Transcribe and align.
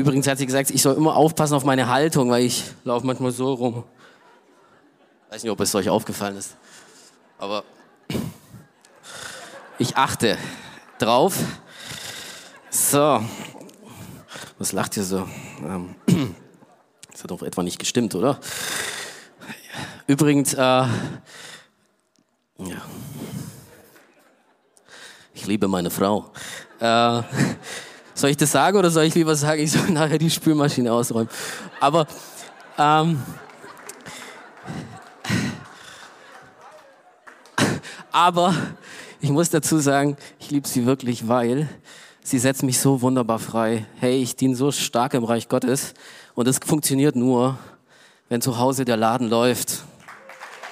Übrigens 0.00 0.26
hat 0.26 0.38
sie 0.38 0.46
gesagt, 0.46 0.70
ich 0.70 0.80
soll 0.80 0.94
immer 0.96 1.14
aufpassen 1.14 1.52
auf 1.52 1.64
meine 1.64 1.86
Haltung, 1.86 2.30
weil 2.30 2.44
ich 2.44 2.64
laufe 2.84 3.06
manchmal 3.06 3.32
so 3.32 3.52
rum. 3.52 3.84
Weiß 5.28 5.42
nicht, 5.42 5.52
ob 5.52 5.60
es 5.60 5.74
euch 5.74 5.90
aufgefallen 5.90 6.38
ist. 6.38 6.56
Aber 7.36 7.64
ich 9.78 9.98
achte 9.98 10.38
drauf. 10.98 11.36
So. 12.70 13.22
Was 14.58 14.72
lacht 14.72 14.96
ihr 14.96 15.04
so? 15.04 15.28
Ähm, 15.62 15.94
das 17.12 17.22
hat 17.22 17.30
doch 17.30 17.42
etwa 17.42 17.62
nicht 17.62 17.78
gestimmt, 17.78 18.14
oder? 18.14 18.40
Übrigens, 20.06 20.54
äh, 20.54 20.56
ja. 20.56 20.88
Ich 25.34 25.46
liebe 25.46 25.68
meine 25.68 25.90
Frau. 25.90 26.32
Äh, 26.80 27.22
soll 28.20 28.30
ich 28.30 28.36
das 28.36 28.52
sagen 28.52 28.76
oder 28.76 28.90
soll 28.90 29.04
ich 29.04 29.14
lieber 29.14 29.34
sagen, 29.34 29.62
ich 29.62 29.72
soll 29.72 29.88
nachher 29.90 30.18
die 30.18 30.30
Spülmaschine 30.30 30.92
ausräumen? 30.92 31.28
Aber 31.80 32.06
ähm, 32.78 33.22
aber 38.12 38.54
ich 39.20 39.30
muss 39.30 39.50
dazu 39.50 39.78
sagen, 39.78 40.16
ich 40.38 40.50
liebe 40.50 40.66
sie 40.66 40.86
wirklich, 40.86 41.28
weil 41.28 41.68
sie 42.22 42.38
setzt 42.38 42.62
mich 42.62 42.78
so 42.78 43.02
wunderbar 43.02 43.38
frei. 43.38 43.86
Hey, 43.98 44.22
ich 44.22 44.36
diene 44.36 44.54
so 44.54 44.70
stark 44.72 45.14
im 45.14 45.24
Reich 45.24 45.48
Gottes 45.48 45.94
und 46.34 46.48
es 46.48 46.58
funktioniert 46.58 47.16
nur, 47.16 47.58
wenn 48.28 48.40
zu 48.40 48.58
Hause 48.58 48.84
der 48.84 48.96
Laden 48.96 49.28
läuft. 49.28 49.84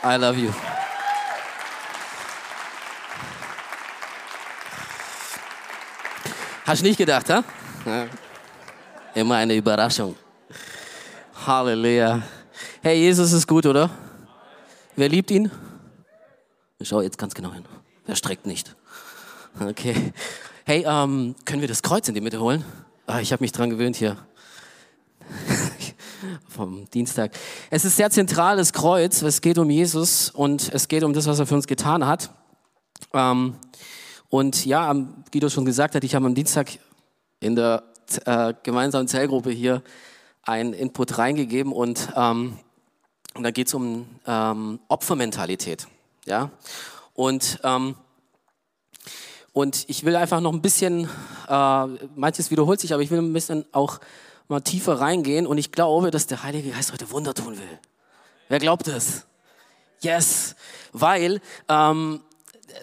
I 0.05 0.17
love 0.17 0.39
you. 0.39 0.51
Hast 6.69 6.83
du 6.83 6.87
nicht 6.87 6.99
gedacht, 6.99 7.31
ha? 7.31 7.43
Ja. 7.87 8.09
Immer 9.15 9.37
eine 9.37 9.55
Überraschung. 9.55 10.15
Halleluja. 11.47 12.21
Hey, 12.83 12.99
Jesus 12.99 13.33
ist 13.33 13.47
gut, 13.47 13.65
oder? 13.65 13.89
Wer 14.95 15.09
liebt 15.09 15.31
ihn? 15.31 15.51
Schau 16.83 17.01
jetzt 17.01 17.17
ganz 17.17 17.35
genau 17.35 17.55
hin. 17.55 17.65
Wer 18.05 18.17
streckt 18.17 18.45
nicht? 18.45 18.77
Okay. 19.59 20.13
Hey, 20.67 20.85
ähm, 20.87 21.37
können 21.47 21.63
wir 21.63 21.69
das 21.69 21.83
Kreuz 21.83 22.07
in 22.07 22.15
die 22.15 22.21
Mitte 22.21 22.39
holen? 22.39 22.63
Ah, 23.07 23.21
ich 23.21 23.33
habe 23.33 23.43
mich 23.43 23.53
dran 23.53 23.71
gewöhnt 23.71 23.97
hier. 23.97 24.19
Vom 26.51 26.85
Dienstag. 26.91 27.31
Es 27.71 27.87
ist 27.87 27.97
sehr 27.97 28.11
zentral, 28.11 28.59
das 28.59 28.75
Kreuz. 28.75 29.23
Es 29.23 29.41
geht 29.41 29.57
um 29.57 29.71
Jesus 29.71 30.29
und 30.29 30.71
es 30.75 30.87
geht 30.87 31.03
um 31.03 31.15
das, 31.15 31.27
was 31.27 31.39
er 31.39 31.47
für 31.47 31.55
uns 31.55 31.67
getan 31.67 32.07
hat. 32.07 32.29
Ähm, 33.15 33.55
und 34.31 34.67
ja, 34.67 34.95
du 35.41 35.49
schon 35.49 35.65
gesagt 35.65 35.95
hast, 35.95 36.05
ich 36.05 36.15
habe 36.15 36.27
am 36.27 36.35
Dienstag 36.35 36.79
in 37.41 37.57
der 37.57 37.83
äh, 38.25 38.55
gemeinsamen 38.63 39.09
Zellgruppe 39.09 39.51
hier 39.51 39.83
einen 40.43 40.73
Input 40.73 41.19
reingegeben 41.19 41.73
und, 41.73 42.09
ähm, 42.17 42.59
und 43.35 43.43
da 43.43 43.51
geht 43.51 43.69
es 43.69 43.75
um 43.75 44.07
ähm, 44.27 44.81
Opfermentalität. 44.89 45.87
Ja? 46.25 46.51
Und, 47.15 47.61
ähm, 47.65 47.95
und 49.53 49.85
ich 49.89 50.05
will 50.05 50.17
einfach 50.17 50.41
noch 50.41 50.53
ein 50.53 50.63
bisschen, 50.63 51.09
äh, 51.49 51.87
manches 52.17 52.51
wiederholt 52.51 52.81
sich, 52.81 52.93
aber 52.93 53.03
ich 53.03 53.11
will 53.11 53.19
ein 53.19 53.33
bisschen 53.33 53.65
auch 53.73 54.01
mal 54.49 54.61
tiefer 54.61 55.01
reingehen 55.01 55.47
und 55.47 55.59
ich 55.59 55.73
glaube, 55.73 56.11
dass 56.11 56.27
der 56.27 56.43
Heilige 56.43 56.71
Geist 56.71 56.93
heute 56.93 57.11
Wunder 57.11 57.35
tun 57.35 57.59
will. 57.59 57.79
Wer 58.49 58.59
glaubt 58.59 58.87
das? 58.87 59.27
Yes, 60.01 60.55
weil 60.93 61.41
ähm, 61.69 62.21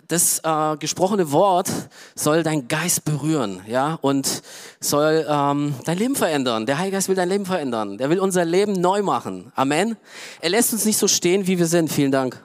das 0.08 0.40
äh, 0.44 0.78
gesprochene 0.78 1.32
Wort 1.32 1.70
soll 2.16 2.44
dein 2.44 2.68
Geist 2.68 3.06
berühren, 3.06 3.62
ja, 3.68 3.98
und 4.02 4.42
soll 4.80 5.26
ähm, 5.28 5.76
dein 5.86 5.98
Leben 5.98 6.16
verändern. 6.16 6.66
Der 6.66 6.78
Heilige 6.78 6.98
Geist 6.98 7.10
will 7.10 7.16
dein 7.16 7.30
Leben 7.30 7.46
verändern. 7.46 7.98
Der 7.98 8.10
will 8.10 8.20
unser 8.20 8.46
Leben 8.46 8.74
neu 8.74 9.02
machen. 9.02 9.52
Amen. 9.56 9.98
Er 10.42 10.50
lässt 10.50 10.74
uns 10.74 10.86
nicht 10.86 10.98
so 10.98 11.08
stehen, 11.08 11.48
wie 11.48 11.58
wir 11.58 11.68
sind. 11.68 11.92
Vielen 11.92 12.12
Dank. 12.12 12.44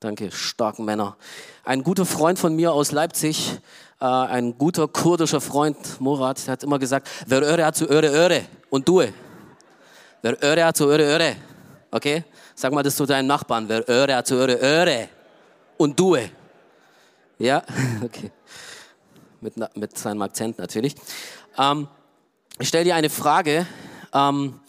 Danke, 0.00 0.30
starken 0.32 0.84
Männer. 0.84 1.16
Ein 1.64 1.82
guter 1.82 2.04
Freund 2.04 2.38
von 2.38 2.56
mir 2.56 2.72
aus 2.72 2.90
Leipzig, 2.90 3.52
äh, 4.00 4.04
ein 4.04 4.58
guter 4.58 4.88
kurdischer 4.88 5.40
Freund, 5.40 6.00
Murat, 6.00 6.48
hat 6.48 6.64
immer 6.64 6.78
gesagt, 6.78 7.08
wer 7.26 7.42
Öre 7.42 7.64
hat 7.64 7.76
zu 7.76 7.88
Öre, 7.88 8.08
Öre 8.08 8.42
und 8.68 8.88
du. 8.88 9.02
Wer 10.22 10.42
Öre 10.42 10.64
hat 10.64 10.76
zu 10.76 10.86
Öre, 10.86 11.04
Öre. 11.04 11.36
Okay? 11.90 12.24
Sag 12.54 12.72
mal 12.72 12.82
das 12.82 12.96
zu 12.96 13.06
deinem 13.06 13.28
Nachbarn. 13.28 13.68
Wer 13.68 13.88
Öre 13.88 14.16
hat 14.16 14.26
zu 14.26 14.34
Öre, 14.34 14.54
Öre 14.54 15.08
und 15.76 15.98
Due. 15.98 16.30
Ja, 17.38 17.62
okay. 18.02 18.30
Mit, 19.40 19.54
mit 19.76 19.98
seinem 19.98 20.22
Akzent 20.22 20.58
natürlich. 20.58 20.94
Ähm, 21.58 21.88
ich 22.58 22.68
stelle 22.68 22.84
dir 22.84 22.94
eine 22.94 23.10
Frage. 23.10 23.66
Ähm, 24.12 24.60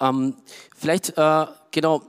ähm, 0.00 0.36
vielleicht, 0.76 1.16
äh, 1.16 1.46
genau, 1.70 2.02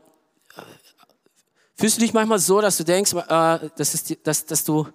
fühlst 1.75 1.97
du 1.97 2.02
dich 2.02 2.13
manchmal 2.13 2.40
so, 2.40 2.59
dass 2.59 2.78
du 2.78 2.84
denkst, 2.84 3.13
äh, 3.13 3.69
dass, 3.75 3.94
es, 3.94 4.18
dass, 4.24 4.46
dass, 4.46 4.63
du, 4.63 4.88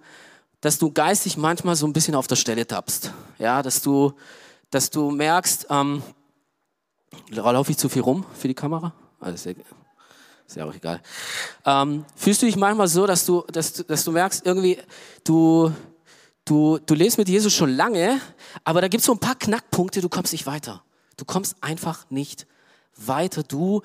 dass 0.61 0.77
du 0.77 0.91
geistig 0.91 1.37
manchmal 1.37 1.75
so 1.75 1.87
ein 1.87 1.93
bisschen 1.93 2.15
auf 2.15 2.27
der 2.27 2.35
Stelle 2.35 2.67
tappst? 2.67 3.11
Ja, 3.39 3.63
dass 3.63 3.81
du, 3.81 4.13
dass 4.69 4.89
du 4.91 5.09
merkst, 5.09 5.67
ähm, 5.69 6.03
laufe 7.31 7.71
ich 7.71 7.77
zu 7.77 7.89
viel 7.89 8.03
rum 8.03 8.25
für 8.37 8.47
die 8.47 8.53
Kamera? 8.53 8.93
Also, 9.19 9.51
ist 10.47 10.55
ja 10.55 10.65
auch 10.65 10.73
egal. 10.73 11.01
Ähm, 11.65 12.05
fühlst 12.15 12.41
du 12.41 12.45
dich 12.45 12.55
manchmal 12.55 12.87
so, 12.87 13.05
dass 13.05 13.25
du, 13.25 13.43
dass, 13.51 13.73
dass 13.73 14.03
du 14.03 14.11
merkst, 14.11 14.45
irgendwie, 14.45 14.77
du, 15.23 15.71
du, 16.45 16.79
du 16.85 16.93
lebst 16.93 17.17
mit 17.17 17.29
Jesus 17.29 17.53
schon 17.53 17.71
lange, 17.71 18.19
aber 18.63 18.81
da 18.81 18.87
gibt 18.87 19.01
es 19.01 19.05
so 19.05 19.13
ein 19.13 19.19
paar 19.19 19.35
Knackpunkte, 19.35 20.01
du 20.01 20.09
kommst 20.09 20.33
nicht 20.33 20.45
weiter. 20.45 20.83
Du 21.17 21.25
kommst 21.25 21.55
einfach 21.61 22.09
nicht 22.09 22.45
weiter. 22.95 23.43
Du 23.43 23.81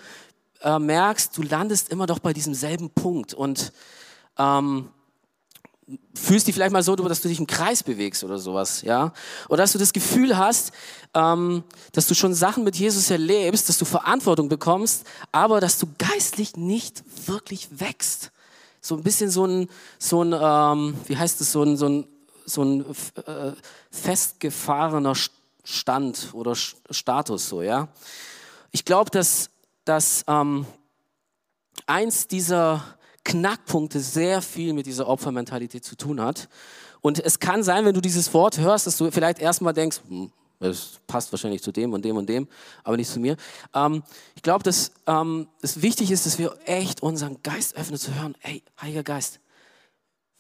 äh, 0.63 0.79
merkst, 0.79 1.37
du 1.37 1.43
landest 1.43 1.91
immer 1.91 2.07
doch 2.07 2.19
bei 2.19 2.33
diesem 2.33 2.55
selben 2.55 2.91
Punkt 2.91 3.35
und 3.35 3.73
ähm, 4.39 4.91
fühlst 6.15 6.47
dich 6.47 6.55
vielleicht 6.55 6.73
mal 6.73 6.83
so, 6.83 6.95
dass 6.97 7.21
du 7.21 7.29
dich 7.29 7.39
im 7.39 7.47
Kreis 7.47 7.83
bewegst 7.83 8.25
oder 8.25 8.39
sowas, 8.39 8.83
ja? 8.83 9.13
Oder 9.49 9.63
dass 9.63 9.73
du 9.73 9.79
das 9.79 9.93
Gefühl 9.93 10.37
hast, 10.37 10.73
ähm, 11.15 11.65
dass 11.93 12.07
du 12.07 12.15
schon 12.15 12.35
Sachen 12.35 12.65
mit 12.65 12.77
Jesus 12.77 13.11
erlebst, 13.11 13.69
dass 13.69 13.79
du 13.79 13.85
Verantwortung 13.85 14.49
bekommst, 14.49 15.05
aber 15.33 15.61
dass 15.61 15.79
du 15.79 15.87
geistlich 15.99 16.57
nicht 16.57 17.03
wirklich 17.27 17.81
wächst. 17.81 18.31
So 18.81 18.97
ein 18.97 19.03
bisschen 19.03 19.31
so 19.31 19.47
ein, 19.47 19.69
so 19.99 20.23
ein 20.23 20.33
ähm, 20.33 20.95
wie 21.07 21.17
heißt 21.17 21.41
es, 21.41 21.53
so 21.53 21.63
ein, 21.63 21.77
so 21.77 21.89
ein, 21.89 22.07
so 22.47 22.63
ein 22.63 22.85
äh, 23.27 23.53
festgefahrener 23.91 25.15
Stand 25.65 26.31
oder 26.33 26.55
Status, 26.55 27.49
so, 27.49 27.63
ja? 27.63 27.89
Ich 28.73 28.85
glaube, 28.85 29.11
dass, 29.11 29.51
dass 29.85 30.25
ähm, 30.29 30.65
eins 31.87 32.29
dieser 32.29 32.85
Knackpunkte 33.31 34.01
sehr 34.01 34.43
viel 34.43 34.73
mit 34.73 34.87
dieser 34.87 35.07
Opfermentalität 35.07 35.85
zu 35.85 35.97
tun 35.97 36.21
hat. 36.21 36.49
Und 37.01 37.25
es 37.25 37.39
kann 37.39 37.63
sein, 37.63 37.85
wenn 37.85 37.95
du 37.95 38.01
dieses 38.01 38.35
Wort 38.35 38.59
hörst, 38.59 38.87
dass 38.87 38.97
du 38.97 39.11
vielleicht 39.11 39.39
erstmal 39.39 39.73
denkst, 39.73 40.01
hm, 40.09 40.33
das 40.59 40.99
passt 41.07 41.33
wahrscheinlich 41.33 41.63
zu 41.63 41.71
dem 41.71 41.93
und 41.93 42.05
dem 42.05 42.17
und 42.17 42.29
dem, 42.29 42.49
aber 42.83 42.97
nicht 42.97 43.11
zu 43.11 43.21
mir. 43.21 43.37
Ähm, 43.73 44.03
ich 44.35 44.43
glaube, 44.43 44.65
dass 44.65 44.91
ähm, 45.07 45.47
es 45.63 45.81
wichtig 45.81 46.11
ist, 46.11 46.27
dass 46.27 46.39
wir 46.39 46.59
echt 46.67 47.03
unseren 47.03 47.41
Geist 47.43 47.77
öffnen 47.77 47.99
zu 47.99 48.15
hören, 48.15 48.35
hey, 48.41 48.63
Heiliger 48.81 49.05
Geist, 49.05 49.39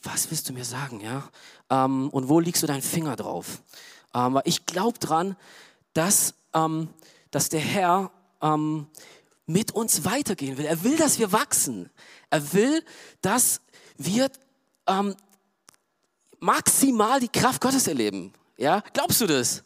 was 0.03 0.31
willst 0.31 0.49
du 0.49 0.53
mir 0.53 0.65
sagen, 0.65 1.01
ja? 1.01 1.31
Ähm, 1.71 2.11
und 2.11 2.29
wo 2.29 2.41
legst 2.41 2.63
du 2.63 2.67
deinen 2.67 2.83
Finger 2.83 3.15
drauf? 3.15 3.63
Ähm, 4.15 4.41
ich 4.45 4.67
glaube 4.67 4.99
dran, 4.99 5.37
dass, 5.95 6.35
ähm, 6.55 6.89
dass 7.31 7.51
der 7.51 7.61
Herr 7.61 8.11
ähm, 8.43 8.89
mit 9.53 9.73
uns 9.73 10.05
weitergehen 10.05 10.57
will. 10.59 10.67
Er 10.67 10.85
will, 10.85 10.97
dass 10.97 11.19
wir 11.19 11.33
wachsen. 11.33 11.91
Er 12.31 12.53
will, 12.53 12.85
dass 13.21 13.61
wir 13.97 14.31
ähm, 14.87 15.15
maximal 16.39 17.21
die 17.21 17.29
Kraft 17.29 17.61
Gottes 17.61 17.87
erleben. 17.87 18.33
Ja, 18.57 18.83
glaubst 18.93 19.21
du 19.21 19.27
das? 19.27 19.63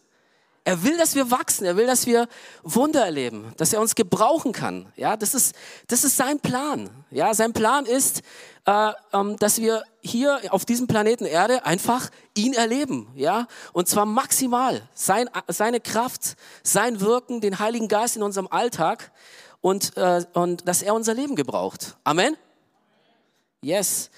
Er 0.66 0.82
will, 0.82 0.96
dass 0.96 1.14
wir 1.14 1.30
wachsen. 1.30 1.66
Er 1.66 1.76
will, 1.76 1.86
dass 1.86 2.06
wir 2.06 2.26
Wunder 2.62 3.04
erleben, 3.04 3.52
dass 3.58 3.74
er 3.74 3.80
uns 3.82 3.94
gebrauchen 3.94 4.52
kann. 4.52 4.90
Ja, 4.96 5.16
das 5.18 5.34
ist, 5.34 5.54
das 5.88 6.04
ist 6.04 6.16
sein 6.16 6.40
Plan. 6.40 6.88
Ja, 7.10 7.34
sein 7.34 7.52
Plan 7.52 7.84
ist, 7.84 8.22
äh, 8.64 8.92
ähm, 9.12 9.36
dass 9.38 9.58
wir 9.58 9.82
hier 10.00 10.40
auf 10.48 10.64
diesem 10.64 10.86
Planeten 10.86 11.26
Erde 11.26 11.66
einfach 11.66 12.08
ihn 12.34 12.54
erleben. 12.54 13.08
Ja, 13.14 13.46
und 13.74 13.88
zwar 13.88 14.06
maximal. 14.06 14.88
Sein, 14.94 15.28
seine 15.48 15.80
Kraft, 15.80 16.36
sein 16.62 17.00
Wirken, 17.00 17.42
den 17.42 17.58
Heiligen 17.58 17.88
Geist 17.88 18.16
in 18.16 18.22
unserem 18.22 18.46
Alltag 18.46 19.12
und, 19.64 19.96
äh, 19.96 20.22
und 20.34 20.68
dass 20.68 20.82
er 20.82 20.92
unser 20.94 21.14
Leben 21.14 21.36
gebraucht. 21.36 21.96
Amen. 22.04 22.36
Yes. 23.62 24.10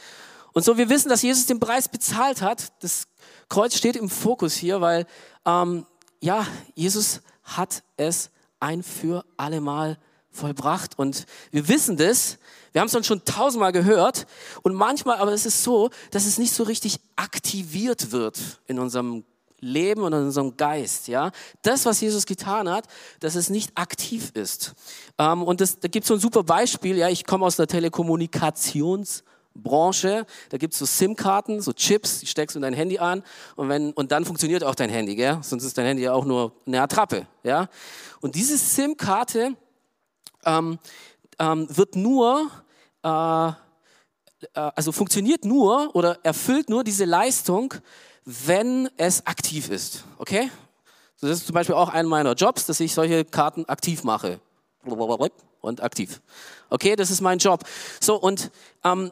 Und 0.52 0.64
so, 0.64 0.76
wir 0.76 0.88
wissen, 0.88 1.08
dass 1.08 1.22
Jesus 1.22 1.46
den 1.46 1.60
Preis 1.60 1.88
bezahlt 1.88 2.42
hat. 2.42 2.72
Das 2.80 3.06
Kreuz 3.48 3.76
steht 3.76 3.94
im 3.94 4.10
Fokus 4.10 4.54
hier, 4.54 4.80
weil, 4.80 5.06
ähm, 5.44 5.86
ja, 6.20 6.44
Jesus 6.74 7.20
hat 7.44 7.84
es 7.96 8.30
ein 8.58 8.82
für 8.82 9.24
alle 9.36 9.60
Mal 9.60 9.98
vollbracht. 10.32 10.98
Und 10.98 11.26
wir 11.52 11.68
wissen 11.68 11.96
das. 11.96 12.38
Wir 12.72 12.80
haben 12.80 12.88
es 12.88 12.94
uns 12.96 13.06
schon 13.06 13.24
tausendmal 13.24 13.70
gehört. 13.70 14.26
Und 14.64 14.74
manchmal, 14.74 15.18
aber 15.18 15.32
es 15.32 15.46
ist 15.46 15.62
so, 15.62 15.90
dass 16.10 16.26
es 16.26 16.38
nicht 16.38 16.54
so 16.54 16.64
richtig 16.64 16.98
aktiviert 17.14 18.10
wird 18.10 18.40
in 18.66 18.80
unserem 18.80 19.24
Leben 19.60 20.02
und 20.02 20.12
in 20.12 20.24
unserem 20.24 20.56
Geist. 20.56 21.08
Ja, 21.08 21.30
das, 21.62 21.86
was 21.86 22.00
Jesus 22.00 22.26
getan 22.26 22.70
hat, 22.70 22.86
dass 23.20 23.34
es 23.34 23.50
nicht 23.50 23.72
aktiv 23.76 24.30
ist. 24.34 24.74
Ähm, 25.18 25.42
und 25.42 25.60
das, 25.60 25.80
da 25.80 25.88
gibt 25.88 26.04
es 26.04 26.08
so 26.08 26.14
ein 26.14 26.20
super 26.20 26.42
Beispiel. 26.42 26.96
Ja, 26.96 27.08
ich 27.08 27.24
komme 27.24 27.46
aus 27.46 27.56
der 27.56 27.66
Telekommunikationsbranche. 27.66 30.26
Da 30.50 30.58
gibt 30.58 30.74
es 30.74 30.78
so 30.78 30.86
SIM-Karten, 30.86 31.60
so 31.60 31.72
Chips, 31.72 32.20
die 32.20 32.26
steckst 32.26 32.54
du 32.54 32.58
in 32.58 32.62
dein 32.62 32.74
Handy 32.74 32.98
an 32.98 33.22
und, 33.56 33.68
wenn, 33.68 33.92
und 33.92 34.12
dann 34.12 34.24
funktioniert 34.24 34.64
auch 34.64 34.74
dein 34.74 34.90
Handy, 34.90 35.16
gell? 35.16 35.38
sonst 35.42 35.64
ist 35.64 35.78
dein 35.78 35.86
Handy 35.86 36.02
ja 36.02 36.12
auch 36.12 36.24
nur 36.24 36.52
eine 36.66 36.82
Attrappe. 36.82 37.26
Ja? 37.42 37.68
Und 38.20 38.34
diese 38.34 38.58
SIM-Karte 38.58 39.54
ähm, 40.44 40.78
ähm, 41.38 41.66
wird 41.70 41.96
nur 41.96 42.50
äh, 43.02 43.52
äh, 44.54 44.70
also 44.74 44.92
funktioniert 44.92 45.44
nur 45.44 45.94
oder 45.94 46.18
erfüllt 46.22 46.68
nur 46.68 46.84
diese 46.84 47.04
Leistung, 47.04 47.74
wenn 48.26 48.90
es 48.96 49.24
aktiv 49.26 49.70
ist. 49.70 50.04
Okay? 50.18 50.50
das 51.20 51.30
ist 51.30 51.46
zum 51.46 51.54
Beispiel 51.54 51.74
auch 51.74 51.88
einer 51.88 52.08
meiner 52.08 52.34
Jobs, 52.34 52.66
dass 52.66 52.78
ich 52.80 52.92
solche 52.92 53.24
Karten 53.24 53.64
aktiv 53.64 54.04
mache. 54.04 54.38
Und 55.62 55.82
aktiv. 55.82 56.20
Okay, 56.68 56.94
das 56.94 57.10
ist 57.10 57.22
mein 57.22 57.38
Job. 57.38 57.64
So, 58.00 58.16
und 58.16 58.50
ähm, 58.84 59.10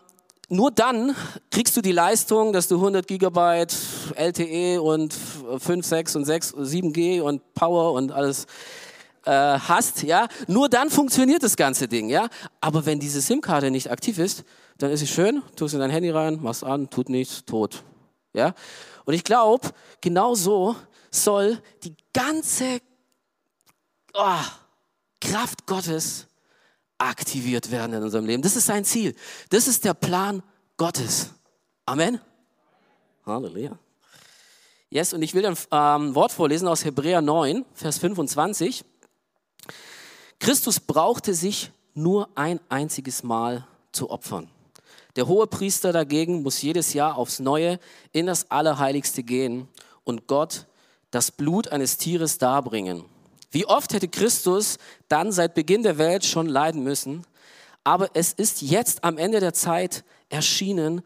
nur 0.49 0.70
dann 0.70 1.16
kriegst 1.50 1.76
du 1.76 1.81
die 1.81 1.93
Leistung, 1.93 2.52
dass 2.52 2.69
du 2.69 2.76
100 2.76 3.06
Gigabyte 3.06 3.75
LTE 4.14 4.82
und 4.82 5.14
5, 5.14 5.87
6 5.87 6.16
und 6.16 6.25
6, 6.26 6.55
7G 6.55 7.22
und 7.22 7.55
Power 7.55 7.93
und 7.94 8.12
alles 8.12 8.46
äh, 9.25 9.31
hast, 9.31 10.02
ja. 10.02 10.28
Nur 10.46 10.69
dann 10.69 10.90
funktioniert 10.90 11.43
das 11.43 11.56
ganze 11.56 11.88
Ding, 11.88 12.11
ja. 12.11 12.28
Aber 12.61 12.84
wenn 12.84 13.00
diese 13.00 13.20
SIM-Karte 13.22 13.70
nicht 13.70 13.90
aktiv 13.90 14.19
ist, 14.19 14.44
dann 14.78 14.90
ist 14.90 15.02
es 15.02 15.08
schön, 15.08 15.43
tust 15.56 15.75
in 15.75 15.81
dein 15.81 15.90
Handy 15.90 16.11
rein, 16.11 16.38
machst 16.43 16.62
an, 16.62 16.90
tut 16.90 17.08
nichts, 17.08 17.44
tot. 17.44 17.82
Ja? 18.34 18.55
Und 19.05 19.15
ich 19.15 19.25
glaube, 19.25 19.71
genau 20.01 20.35
so 20.35 20.77
soll 21.11 21.61
die 21.83 21.95
ganze 22.12 22.81
oh, 24.15 24.43
Kraft 25.21 25.67
Gottes 25.67 26.27
aktiviert 26.99 27.71
werden 27.71 27.95
in 27.95 28.03
unserem 28.03 28.27
Leben. 28.27 28.43
Das 28.43 28.56
ist 28.56 28.67
sein 28.67 28.85
Ziel. 28.85 29.15
Das 29.51 29.69
ist 29.69 29.85
der 29.85 29.95
Plan 29.95 30.43
Gottes. 30.77 31.31
Amen. 31.87 32.21
Halleluja. 33.27 33.79
Yes, 34.91 35.12
und 35.12 35.23
ich 35.23 35.35
will 35.35 35.45
ein 35.45 35.57
ähm, 35.73 36.15
Wort 36.15 36.33
vorlesen 36.33 36.69
aus 36.69 36.85
Hebräer 36.85 37.21
9, 37.21 37.65
Vers 37.75 37.99
25. 37.99 38.85
Christus 40.39 40.79
brauchte 40.79 41.35
sich 41.35 41.73
nur 41.95 42.29
ein 42.37 42.61
einziges 42.69 43.23
Mal 43.23 43.67
zu 43.93 44.11
opfern. 44.11 44.49
Der 45.16 45.28
hohe 45.28 45.46
Priester 45.46 45.93
dagegen 45.93 46.43
muss 46.43 46.61
jedes 46.62 46.93
Jahr 46.93 47.16
aufs 47.16 47.38
Neue 47.38 47.78
in 48.12 48.26
das 48.26 48.50
Allerheiligste 48.50 49.22
gehen 49.22 49.69
und 50.02 50.26
Gott 50.26 50.66
das 51.11 51.31
Blut 51.31 51.69
eines 51.69 51.99
Tieres 51.99 52.38
darbringen. 52.38 53.05
Wie 53.50 53.66
oft 53.66 53.93
hätte 53.93 54.08
Christus 54.08 54.78
dann 55.08 55.31
seit 55.31 55.55
Beginn 55.55 55.84
der 55.84 55.99
Welt 55.99 56.25
schon 56.25 56.49
leiden 56.49 56.82
müssen, 56.82 57.25
aber 57.84 58.08
es 58.14 58.32
ist 58.32 58.62
jetzt 58.62 59.05
am 59.05 59.16
Ende 59.16 59.38
der 59.38 59.52
Zeit 59.52 60.02
erschienen, 60.28 61.02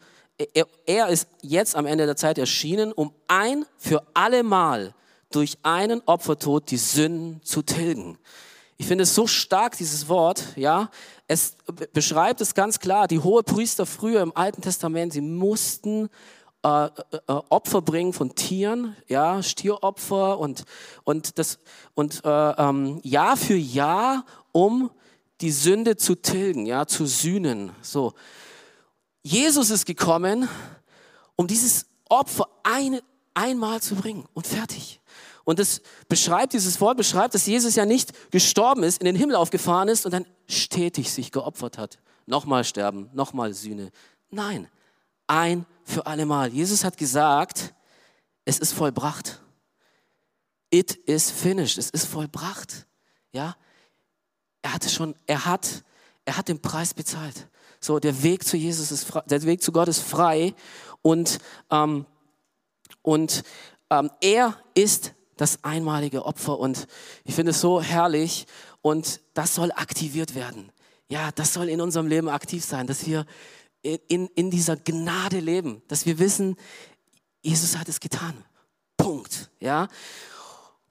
er, 0.53 0.65
er 0.85 1.09
ist 1.09 1.27
jetzt 1.41 1.75
am 1.75 1.85
Ende 1.85 2.05
der 2.05 2.15
Zeit 2.15 2.37
erschienen, 2.37 2.91
um 2.91 3.13
ein 3.27 3.65
für 3.77 4.01
alle 4.13 4.41
Mal 4.41 4.95
durch 5.31 5.57
einen 5.61 6.01
Opfertod 6.05 6.71
die 6.71 6.77
Sünden 6.77 7.41
zu 7.43 7.61
tilgen. 7.61 8.17
Ich 8.81 8.87
finde 8.87 9.03
es 9.03 9.13
so 9.13 9.27
stark, 9.27 9.75
dieses 9.75 10.07
Wort, 10.07 10.53
ja. 10.55 10.89
Es 11.27 11.57
beschreibt 11.91 12.39
es 12.39 12.55
ganz 12.55 12.79
klar. 12.79 13.09
Die 13.09 13.19
hohe 13.19 13.43
Priester 13.43 13.85
früher 13.85 14.21
im 14.21 14.35
Alten 14.35 14.61
Testament, 14.61 15.11
sie 15.11 15.19
mussten 15.19 16.09
äh, 16.63 16.85
äh, 16.85 16.89
Opfer 17.27 17.81
bringen 17.81 18.13
von 18.13 18.35
Tieren, 18.35 18.95
ja, 19.09 19.43
Stieropfer 19.43 20.39
und, 20.39 20.63
und, 21.03 21.37
das, 21.37 21.59
und 21.93 22.23
äh, 22.23 22.29
ähm, 22.29 23.01
Jahr 23.03 23.35
für 23.35 23.57
Jahr, 23.57 24.25
um 24.53 24.89
die 25.41 25.51
Sünde 25.51 25.97
zu 25.97 26.15
tilgen, 26.15 26.65
ja, 26.65 26.87
zu 26.87 27.05
sühnen. 27.05 27.73
So. 27.81 28.13
Jesus 29.23 29.71
ist 29.71 29.87
gekommen, 29.87 30.47
um 31.35 31.47
dieses 31.47 31.85
Opfer 32.07 32.47
ein, 32.63 33.01
einmal 33.33 33.81
zu 33.81 33.95
bringen 33.95 34.25
und 34.33 34.47
fertig. 34.47 34.98
Und 35.49 35.57
das 35.57 35.81
beschreibt, 36.07 36.53
dieses 36.53 36.79
Wort 36.79 36.95
beschreibt, 36.95 37.33
dass 37.33 37.47
Jesus 37.47 37.73
ja 37.73 37.83
nicht 37.83 38.13
gestorben 38.29 38.83
ist, 38.83 38.99
in 38.99 39.05
den 39.05 39.15
Himmel 39.15 39.35
aufgefahren 39.35 39.87
ist 39.87 40.05
und 40.05 40.11
dann 40.11 40.27
stetig 40.47 41.11
sich 41.11 41.31
geopfert 41.31 41.79
hat. 41.79 41.97
Nochmal 42.27 42.63
sterben, 42.63 43.09
nochmal 43.13 43.55
Sühne. 43.55 43.89
Nein, 44.29 44.67
ein 45.25 45.65
für 45.83 46.05
alle 46.05 46.27
Mal. 46.27 46.53
Jesus 46.53 46.83
hat 46.83 46.97
gesagt, 46.97 47.73
es 48.45 48.59
ist 48.59 48.73
vollbracht. 48.73 49.41
It 50.69 50.93
is 51.07 51.31
finished. 51.31 51.79
Es 51.79 51.89
ist 51.89 52.05
vollbracht. 52.05 52.85
Ja, 53.31 53.55
er 54.61 54.75
hatte 54.75 54.89
schon, 54.89 55.15
er 55.25 55.45
hat, 55.45 55.83
er 56.25 56.37
hat 56.37 56.47
den 56.47 56.61
Preis 56.61 56.93
bezahlt. 56.93 57.49
So, 57.79 57.97
der 57.97 58.21
Weg 58.21 58.45
zu 58.45 58.55
Jesus 58.55 58.91
ist 58.91 59.05
frei, 59.05 59.23
der 59.25 59.41
Weg 59.41 59.63
zu 59.63 59.71
Gott 59.71 59.87
ist 59.87 60.03
frei 60.03 60.53
und 61.01 61.39
ähm, 61.71 62.05
und 63.01 63.43
ähm, 63.89 64.11
er 64.21 64.55
ist 64.75 65.15
das 65.39 65.63
einmalige 65.63 66.25
Opfer. 66.25 66.59
Und 66.59 66.87
ich 67.23 67.33
finde 67.33 67.51
es 67.51 67.61
so 67.61 67.81
herrlich 67.81 68.45
und 68.81 69.21
das 69.33 69.55
soll 69.55 69.71
aktiviert 69.71 70.35
werden. 70.35 70.71
Ja, 71.07 71.31
das 71.33 71.53
soll 71.53 71.69
in 71.69 71.81
unserem 71.81 72.07
Leben 72.07 72.27
aktiv 72.27 72.63
sein, 72.63 72.87
dass 72.87 73.07
wir 73.07 73.25
in, 73.81 74.27
in 74.35 74.51
dieser 74.51 74.75
Gnade 74.75 75.39
leben, 75.39 75.81
dass 75.87 76.05
wir 76.05 76.19
wissen, 76.19 76.57
Jesus 77.41 77.77
hat 77.77 77.87
es 77.87 78.01
getan. 78.01 78.33
Punkt. 78.97 79.49
Ja. 79.61 79.87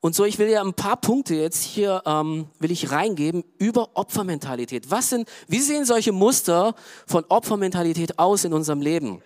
Und 0.01 0.15
so, 0.15 0.25
ich 0.25 0.39
will 0.39 0.49
ja 0.49 0.63
ein 0.63 0.73
paar 0.73 0.97
Punkte 0.97 1.35
jetzt 1.35 1.63
hier 1.63 2.03
ähm, 2.07 2.49
will 2.59 2.71
ich 2.71 2.91
reingeben 2.91 3.45
über 3.59 3.91
Opfermentalität. 3.95 4.91
Was 4.91 5.11
sind, 5.11 5.29
wie 5.47 5.61
sehen 5.61 5.85
solche 5.85 6.13
Muster 6.13 6.75
von 7.07 7.25
Opfermentalität 7.29 8.19
aus 8.19 8.45
in 8.45 8.55
unserem 8.55 8.81
Leben? 8.81 9.21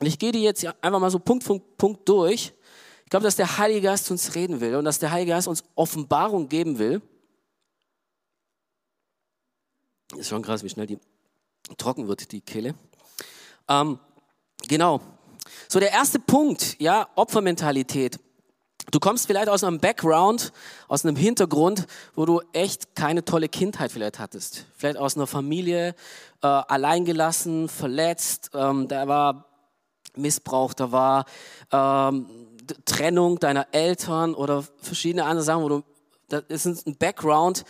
Und 0.00 0.06
ich 0.06 0.18
gehe 0.18 0.32
die 0.32 0.42
jetzt 0.42 0.66
einfach 0.82 1.00
mal 1.00 1.10
so 1.10 1.20
Punkt 1.20 1.44
für 1.44 1.58
Punkt 1.58 2.06
durch 2.06 2.52
glaube, 3.12 3.24
dass 3.24 3.36
der 3.36 3.58
Heilige 3.58 3.82
Geist 3.82 4.10
uns 4.10 4.34
reden 4.34 4.62
will 4.62 4.74
und 4.74 4.86
dass 4.86 4.98
der 4.98 5.12
Heilige 5.12 5.32
Geist 5.32 5.46
uns 5.46 5.64
Offenbarung 5.74 6.48
geben 6.48 6.78
will. 6.78 7.02
Ist 10.16 10.30
schon 10.30 10.40
krass, 10.40 10.64
wie 10.64 10.70
schnell 10.70 10.86
die 10.86 10.98
trocken 11.76 12.08
wird, 12.08 12.32
die 12.32 12.40
Kehle. 12.40 12.74
Ähm, 13.68 13.98
genau. 14.66 15.02
So, 15.68 15.78
der 15.78 15.92
erste 15.92 16.20
Punkt, 16.20 16.80
ja, 16.80 17.06
Opfermentalität. 17.14 18.18
Du 18.90 18.98
kommst 18.98 19.26
vielleicht 19.26 19.50
aus 19.50 19.62
einem 19.62 19.78
Background, 19.78 20.50
aus 20.88 21.04
einem 21.04 21.16
Hintergrund, 21.16 21.86
wo 22.14 22.24
du 22.24 22.40
echt 22.54 22.96
keine 22.96 23.26
tolle 23.26 23.50
Kindheit 23.50 23.92
vielleicht 23.92 24.20
hattest. 24.20 24.64
Vielleicht 24.74 24.96
aus 24.96 25.16
einer 25.16 25.26
Familie, 25.26 25.94
äh, 26.40 26.46
alleingelassen, 26.46 27.68
verletzt, 27.68 28.52
ähm, 28.54 28.88
da 28.88 29.06
war 29.06 29.52
Missbrauch, 30.16 30.72
da 30.72 30.92
war 30.92 31.26
ähm, 31.70 32.26
Trennung 32.84 33.38
deiner 33.38 33.66
Eltern 33.72 34.34
oder 34.34 34.64
verschiedene 34.80 35.24
andere 35.24 35.44
Sachen, 35.44 35.62
wo 35.62 35.68
du, 35.68 35.82
das 36.28 36.66
ist 36.66 36.86
ein 36.86 36.96
Background, 36.96 37.64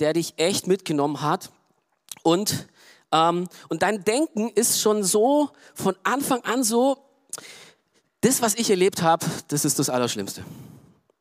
der 0.00 0.12
dich 0.12 0.34
echt 0.36 0.66
mitgenommen 0.66 1.22
hat. 1.22 1.50
Und, 2.22 2.66
ähm, 3.12 3.48
und 3.68 3.82
dein 3.82 4.04
Denken 4.04 4.50
ist 4.50 4.80
schon 4.80 5.04
so 5.04 5.50
von 5.74 5.96
Anfang 6.02 6.42
an 6.44 6.64
so, 6.64 6.98
das, 8.20 8.42
was 8.42 8.54
ich 8.54 8.70
erlebt 8.70 9.02
habe, 9.02 9.24
das 9.48 9.64
ist 9.64 9.78
das 9.78 9.88
Allerschlimmste. 9.88 10.44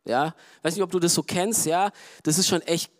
Ja, 0.05 0.35
weiß 0.61 0.75
nicht, 0.75 0.83
ob 0.83 0.91
du 0.91 0.99
das 0.99 1.13
so 1.13 1.23
kennst, 1.23 1.65
ja, 1.65 1.91
das 2.23 2.37
ist 2.37 2.47
schon 2.47 2.61
echt 2.61 2.91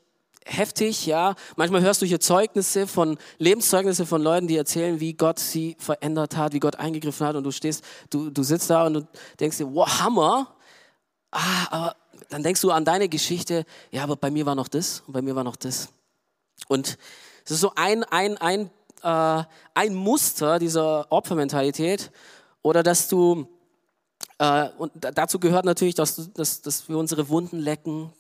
heftig, 0.46 1.06
ja. 1.06 1.36
Manchmal 1.56 1.82
hörst 1.82 2.02
du 2.02 2.06
hier 2.06 2.20
Zeugnisse 2.20 2.88
von, 2.88 3.18
Lebenszeugnisse 3.40 4.06
von 4.06 4.22
Leuten, 4.22 4.48
die 4.48 4.56
erzählen, 4.56 5.00
wie 5.00 5.14
Gott 5.14 5.40
sie 5.40 5.76
verändert 5.80 6.38
hat, 6.38 6.54
wie 6.54 6.60
Gott 6.60 6.78
eingegriffen 6.78 7.28
hat 7.28 7.36
und 7.36 7.44
du 7.44 7.52
stehst, 7.52 7.84
du, 8.10 8.30
du 8.30 8.44
sitzt 8.44 8.70
da 8.70 8.86
und 8.86 8.94
du 8.94 9.08
denkst 9.40 9.58
dir, 9.58 9.74
wow, 9.74 9.88
Hammer. 10.00 10.56
Ah, 11.32 11.68
aber 11.70 11.96
dann 12.30 12.44
denkst 12.44 12.62
du 12.62 12.72
an 12.72 12.86
deine 12.86 13.10
Geschichte, 13.10 13.66
ja, 13.92 14.04
aber 14.04 14.16
bei 14.16 14.32
mir 14.32 14.46
war 14.46 14.56
noch 14.56 14.68
das 14.68 15.04
und 15.08 15.14
bei 15.14 15.22
mir 15.22 15.36
war 15.36 15.44
noch 15.44 15.56
das. 15.56 15.90
Und 16.68 16.98
es 17.44 17.52
ist 17.52 17.60
so 17.60 17.74
ein, 17.76 18.04
ein, 18.06 18.38
ein, 18.38 18.70
äh, 19.04 19.44
ein 19.74 19.96
Muster 19.96 20.60
dieser 20.60 21.12
Opfermentalität 21.12 22.12
oder 22.62 22.84
dass 22.84 23.08
du 23.08 23.48
und 24.38 24.92
dazu 24.96 25.40
gehört 25.40 25.64
natürlich, 25.64 25.96
dass, 25.96 26.32
dass, 26.34 26.62
dass 26.62 26.90
wir 26.90 26.98
unsere 26.98 27.30
Wunden 27.30 27.58
lecken. 27.58 28.12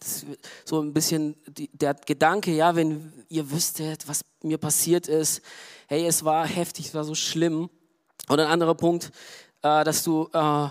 so 0.63 0.79
ein 0.79 0.93
bisschen 0.93 1.36
der 1.74 1.93
Gedanke, 1.93 2.51
ja, 2.51 2.75
wenn 2.75 3.12
ihr 3.27 3.51
wüsstet, 3.51 4.07
was 4.07 4.22
mir 4.41 4.57
passiert 4.57 5.07
ist, 5.07 5.41
hey, 5.88 6.05
es 6.05 6.24
war 6.24 6.48
heftig, 6.48 6.88
es 6.88 6.93
war 6.93 7.03
so 7.03 7.15
schlimm. 7.15 7.69
Und 8.29 8.39
ein 8.39 8.48
anderer 8.48 8.75
Punkt, 8.75 9.12
äh, 9.62 9.84
dass 9.84 10.03
du, 10.03 10.29
äh, 10.31 10.67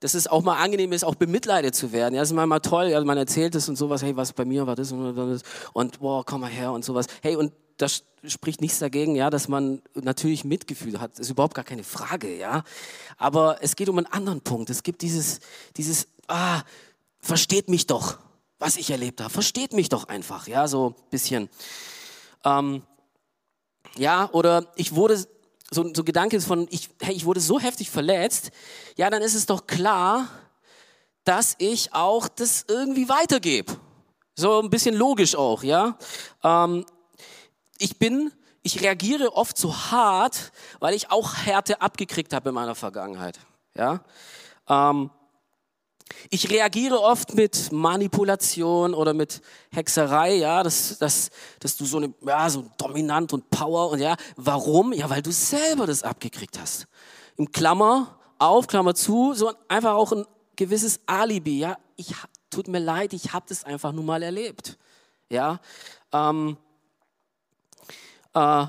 dass 0.00 0.14
es 0.14 0.26
auch 0.26 0.42
mal 0.42 0.56
angenehm 0.56 0.92
ist, 0.92 1.04
auch 1.04 1.14
bemitleidet 1.14 1.76
zu 1.76 1.92
werden. 1.92 2.14
Ja, 2.14 2.22
es 2.22 2.30
ist 2.30 2.34
manchmal 2.34 2.60
toll, 2.60 3.04
man 3.04 3.18
erzählt 3.18 3.54
es 3.54 3.68
und 3.68 3.76
sowas, 3.76 4.02
hey, 4.02 4.16
was 4.16 4.32
bei 4.32 4.44
mir 4.44 4.66
war 4.66 4.74
das 4.74 4.90
und 4.90 5.14
das 5.14 5.42
und 5.72 6.00
boah, 6.00 6.24
komm 6.24 6.40
mal 6.40 6.50
her 6.50 6.72
und 6.72 6.84
sowas. 6.84 7.06
Hey, 7.22 7.36
und 7.36 7.52
das 7.76 8.04
spricht 8.26 8.60
nichts 8.60 8.78
dagegen, 8.78 9.16
ja, 9.16 9.30
dass 9.30 9.48
man 9.48 9.82
natürlich 9.94 10.44
Mitgefühl 10.44 11.00
hat. 11.00 11.12
Das 11.12 11.20
ist 11.20 11.30
überhaupt 11.30 11.54
gar 11.54 11.64
keine 11.64 11.84
Frage, 11.84 12.36
ja. 12.36 12.62
Aber 13.18 13.58
es 13.60 13.76
geht 13.76 13.88
um 13.88 13.98
einen 13.98 14.06
anderen 14.06 14.40
Punkt. 14.40 14.70
Es 14.70 14.82
gibt 14.82 15.02
dieses, 15.02 15.40
dieses 15.76 16.06
ah, 16.28 16.62
versteht 17.20 17.68
mich 17.68 17.86
doch, 17.86 18.18
was 18.58 18.76
ich 18.76 18.90
erlebt 18.90 19.20
habe. 19.20 19.30
Versteht 19.30 19.72
mich 19.72 19.88
doch 19.88 20.08
einfach, 20.08 20.46
ja, 20.46 20.68
so 20.68 20.90
ein 20.90 21.10
bisschen. 21.10 21.48
Ähm, 22.44 22.82
ja, 23.96 24.28
oder 24.32 24.72
ich 24.76 24.94
wurde, 24.94 25.24
so, 25.70 25.92
so 25.94 26.04
Gedanke 26.04 26.40
von, 26.40 26.66
ich, 26.70 26.90
hey, 27.00 27.14
ich 27.14 27.24
wurde 27.24 27.40
so 27.40 27.60
heftig 27.60 27.90
verletzt, 27.90 28.50
ja, 28.96 29.10
dann 29.10 29.22
ist 29.22 29.34
es 29.34 29.46
doch 29.46 29.66
klar, 29.66 30.28
dass 31.24 31.54
ich 31.58 31.92
auch 31.92 32.28
das 32.28 32.64
irgendwie 32.68 33.08
weitergebe. 33.08 33.72
So 34.34 34.60
ein 34.60 34.70
bisschen 34.70 34.94
logisch 34.94 35.36
auch, 35.36 35.62
ja. 35.62 35.98
Ähm, 36.42 36.86
ich 37.82 37.98
bin, 37.98 38.32
ich 38.62 38.80
reagiere 38.80 39.34
oft 39.34 39.58
so 39.58 39.74
hart, 39.74 40.52
weil 40.78 40.94
ich 40.94 41.10
auch 41.10 41.34
Härte 41.34 41.80
abgekriegt 41.80 42.32
habe 42.32 42.50
in 42.50 42.54
meiner 42.54 42.74
Vergangenheit, 42.74 43.38
ja. 43.76 44.04
Ähm, 44.68 45.10
ich 46.30 46.50
reagiere 46.50 47.00
oft 47.00 47.34
mit 47.34 47.72
Manipulation 47.72 48.94
oder 48.94 49.14
mit 49.14 49.40
Hexerei, 49.70 50.34
ja, 50.34 50.62
dass, 50.62 50.98
dass, 50.98 51.30
dass 51.58 51.76
du 51.76 51.84
so 51.84 51.96
eine, 51.96 52.14
ja, 52.20 52.48
so 52.48 52.66
dominant 52.76 53.32
und 53.32 53.50
Power 53.50 53.90
und 53.90 53.98
ja, 53.98 54.16
warum? 54.36 54.92
Ja, 54.92 55.10
weil 55.10 55.22
du 55.22 55.32
selber 55.32 55.86
das 55.86 56.02
abgekriegt 56.02 56.60
hast. 56.60 56.86
Im 57.36 57.50
Klammer 57.50 58.18
auf, 58.38 58.66
Klammer 58.66 58.94
zu, 58.94 59.34
so 59.34 59.52
einfach 59.68 59.94
auch 59.94 60.12
ein 60.12 60.26
gewisses 60.54 61.00
Alibi, 61.06 61.58
ja, 61.60 61.76
ich, 61.96 62.14
tut 62.50 62.68
mir 62.68 62.78
leid, 62.78 63.12
ich 63.14 63.32
habe 63.32 63.46
das 63.48 63.64
einfach 63.64 63.92
nur 63.92 64.04
mal 64.04 64.22
erlebt, 64.22 64.78
ja. 65.30 65.58
Ähm, 66.12 66.58
äh, 68.34 68.66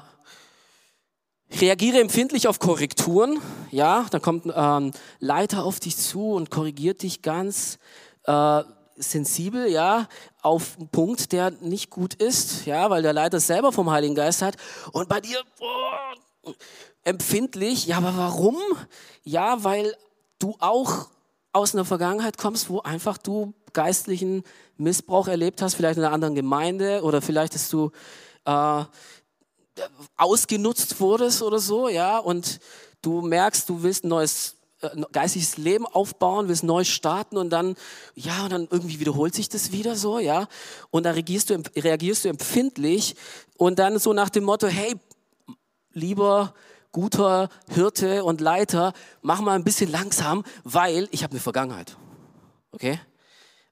Reagiere 1.60 2.00
empfindlich 2.00 2.48
auf 2.48 2.58
Korrekturen. 2.58 3.40
Ja, 3.70 4.08
da 4.10 4.20
kommt 4.20 4.52
ein 4.52 4.86
ähm, 4.86 4.92
Leiter 5.20 5.64
auf 5.64 5.80
dich 5.80 5.98
zu 5.98 6.32
und 6.32 6.50
korrigiert 6.50 7.04
dich 7.04 7.22
ganz 7.22 7.78
äh, 8.24 8.64
sensibel, 8.96 9.70
ja, 9.70 10.08
auf 10.42 10.78
einen 10.78 10.90
Punkt, 10.90 11.32
der 11.32 11.52
nicht 11.52 11.92
gut 11.92 12.16
ist, 12.16 12.66
ja, 12.66 12.90
weil 12.90 13.04
der 13.04 13.14
Leiter 13.14 13.40
selber 13.40 13.72
vom 13.72 13.92
Heiligen 13.92 14.16
Geist 14.16 14.42
hat. 14.42 14.56
Und 14.94 15.10
bei 15.10 15.22
dir 15.22 15.42
oh, 15.60 16.52
empfindlich, 17.04 17.86
ja, 17.86 17.98
aber 17.98 18.18
warum? 18.18 18.58
Ja, 19.24 19.64
weil 19.64 19.96
du 20.40 20.56
auch 20.60 21.08
aus 21.52 21.76
einer 21.76 21.86
Vergangenheit 21.86 22.38
kommst, 22.38 22.70
wo 22.70 22.80
einfach 22.80 23.18
du 23.18 23.54
geistlichen 23.74 24.44
Missbrauch 24.78 25.28
erlebt 25.28 25.62
hast, 25.62 25.76
vielleicht 25.76 25.98
in 25.98 26.04
einer 26.04 26.14
anderen 26.14 26.36
Gemeinde 26.36 27.04
oder 27.04 27.22
vielleicht 27.22 27.54
hast 27.54 27.72
du 27.74 27.92
äh, 28.46 28.84
ausgenutzt 30.18 31.00
wurdest 31.00 31.42
oder 31.42 31.60
so, 31.60 31.90
ja, 31.90 32.18
und 32.18 32.60
du 33.02 33.22
merkst, 33.22 33.68
du 33.70 33.84
willst 33.84 34.04
ein 34.04 34.10
neues 34.10 34.56
äh, 34.82 34.90
geistiges 35.12 35.58
Leben 35.58 35.86
aufbauen, 35.86 36.48
willst 36.48 36.64
neu 36.64 36.84
starten 36.84 37.38
und 37.38 37.50
dann, 37.50 37.76
ja, 38.16 38.44
und 38.44 38.52
dann 38.52 38.68
irgendwie 38.70 39.00
wiederholt 39.00 39.34
sich 39.34 39.50
das 39.50 39.72
wieder 39.72 39.96
so, 39.96 40.20
ja, 40.20 40.48
und 40.92 41.04
da 41.04 41.12
reagierst 41.12 41.50
du, 41.50 41.64
reagierst 41.76 42.26
du 42.26 42.30
empfindlich 42.30 43.16
und 43.58 43.80
dann 43.80 44.00
so 44.00 44.14
nach 44.14 44.30
dem 44.30 44.44
Motto, 44.44 44.68
hey, 44.68 44.96
lieber 45.92 46.54
guter 46.92 47.50
Hirte 47.70 48.24
und 48.24 48.42
Leiter, 48.42 48.94
mach 49.22 49.42
mal 49.42 49.56
ein 49.56 49.64
bisschen 49.64 49.90
langsam, 49.90 50.44
weil 50.64 51.08
ich 51.12 51.24
habe 51.24 51.32
eine 51.32 51.40
Vergangenheit, 51.40 51.98
okay? 52.72 53.00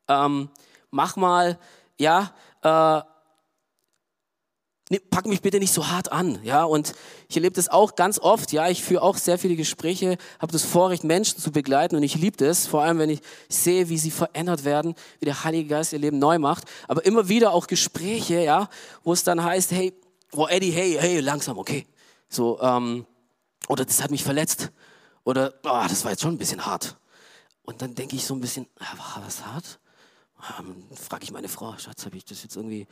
Ähm, 0.07 0.49
mach 0.89 1.15
mal, 1.15 1.59
ja, 1.99 2.33
äh, 2.63 3.01
pack 4.99 5.25
mich 5.25 5.41
bitte 5.41 5.59
nicht 5.59 5.73
so 5.73 5.87
hart 5.87 6.11
an, 6.11 6.39
ja. 6.43 6.63
Und 6.63 6.93
ich 7.29 7.35
erlebe 7.35 7.55
das 7.55 7.69
auch 7.69 7.95
ganz 7.95 8.19
oft, 8.19 8.51
ja. 8.51 8.69
Ich 8.69 8.83
führe 8.83 9.01
auch 9.01 9.17
sehr 9.17 9.37
viele 9.37 9.55
Gespräche, 9.55 10.17
habe 10.39 10.51
das 10.51 10.63
Vorrecht, 10.63 11.03
Menschen 11.03 11.39
zu 11.39 11.51
begleiten 11.51 11.95
und 11.95 12.03
ich 12.03 12.15
liebe 12.15 12.37
das, 12.37 12.67
vor 12.67 12.81
allem 12.81 12.99
wenn 12.99 13.09
ich 13.09 13.21
sehe, 13.49 13.89
wie 13.89 13.97
sie 13.97 14.11
verändert 14.11 14.65
werden, 14.65 14.95
wie 15.19 15.25
der 15.25 15.43
Heilige 15.43 15.69
Geist 15.69 15.93
ihr 15.93 15.99
Leben 15.99 16.19
neu 16.19 16.39
macht. 16.39 16.65
Aber 16.87 17.05
immer 17.05 17.29
wieder 17.29 17.51
auch 17.53 17.67
Gespräche, 17.67 18.41
ja, 18.41 18.69
wo 19.03 19.13
es 19.13 19.23
dann 19.23 19.43
heißt, 19.43 19.71
hey, 19.71 19.93
oh 20.33 20.47
Eddie, 20.47 20.71
hey, 20.71 20.97
hey, 20.99 21.19
langsam, 21.19 21.57
okay. 21.57 21.85
So, 22.29 22.59
ähm, 22.61 23.05
oder 23.67 23.85
das 23.85 24.01
hat 24.01 24.11
mich 24.11 24.23
verletzt. 24.23 24.71
Oder, 25.23 25.53
oh, 25.63 25.83
das 25.87 26.03
war 26.03 26.11
jetzt 26.11 26.21
schon 26.21 26.33
ein 26.33 26.37
bisschen 26.37 26.65
hart. 26.65 26.97
Und 27.63 27.81
dann 27.81 27.95
denke 27.95 28.15
ich 28.15 28.25
so 28.25 28.33
ein 28.33 28.41
bisschen, 28.41 28.67
war 28.79 29.21
das 29.23 29.45
hart? 29.45 29.79
Ähm, 30.59 30.83
Frage 30.95 31.23
ich 31.23 31.31
meine 31.31 31.47
Frau, 31.47 31.77
Schatz, 31.77 32.05
habe 32.05 32.17
ich 32.17 32.25
das 32.25 32.41
jetzt 32.43 32.55
irgendwie 32.55 32.87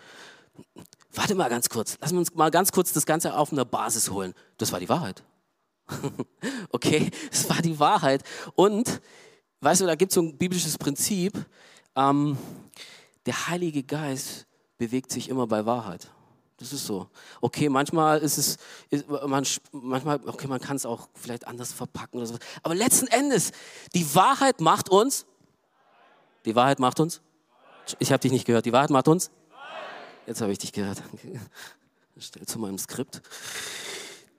Warte 1.13 1.36
mal 1.36 1.50
ganz 1.50 1.70
kurz, 1.70 1.98
lass 2.01 2.12
uns 2.12 2.34
mal 2.36 2.51
ganz 2.51 2.72
kurz 2.72 2.94
das 2.94 3.06
Ganze 3.06 3.36
auf 3.36 3.51
eine 3.51 3.66
Basis 3.66 4.10
holen. 4.12 4.34
Das 4.58 4.72
war 4.72 4.80
die 4.80 4.89
Wahrheit. 4.89 5.24
okay, 6.72 7.10
das 7.30 7.50
war 7.50 7.62
die 7.62 7.80
Wahrheit. 7.80 8.24
Und, 8.56 9.01
weißt 9.62 9.82
du, 9.82 9.86
da 9.86 9.96
gibt 9.96 10.12
es 10.12 10.16
so 10.16 10.22
ein 10.22 10.38
biblisches 10.38 10.78
Prinzip, 10.78 11.34
ähm, 11.96 12.38
der 13.25 13.48
Heilige 13.48 13.84
Geist 13.84 14.46
bewegt 14.78 15.12
sich 15.12 15.30
immer 15.30 15.48
bei 15.48 15.66
Wahrheit. 15.66 16.10
Das 16.58 16.74
ist 16.74 16.86
so. 16.86 17.08
Okay, 17.42 17.70
manchmal 17.70 18.20
ist 18.20 18.38
es, 18.38 18.58
ist, 18.89 19.10
man, 19.10 19.46
manchmal, 19.72 20.20
okay, 20.25 20.48
man 20.48 20.60
kann 20.60 20.75
es 20.75 20.86
auch 20.86 21.08
vielleicht 21.13 21.48
anders 21.48 21.72
verpacken 21.72 22.18
oder 22.18 22.28
so. 22.28 22.38
Aber 22.63 22.75
letzten 22.75 23.08
Endes, 23.08 23.51
die 23.96 24.13
Wahrheit 24.13 24.60
macht 24.60 24.89
uns, 24.89 25.25
die 26.46 26.56
Wahrheit 26.56 26.80
macht 26.80 27.00
uns, 27.00 27.22
ich 27.98 28.12
habe 28.12 28.20
dich 28.20 28.32
nicht 28.32 28.46
gehört, 28.46 28.66
die 28.66 28.74
Wahrheit 28.74 28.89
macht 28.89 29.08
uns 29.08 29.32
Jetzt 30.30 30.42
habe 30.42 30.52
ich 30.52 30.60
dich 30.60 30.72
gehört. 30.72 31.02
Stell 32.20 32.46
zu 32.46 32.60
meinem 32.60 32.78
Skript. 32.78 33.24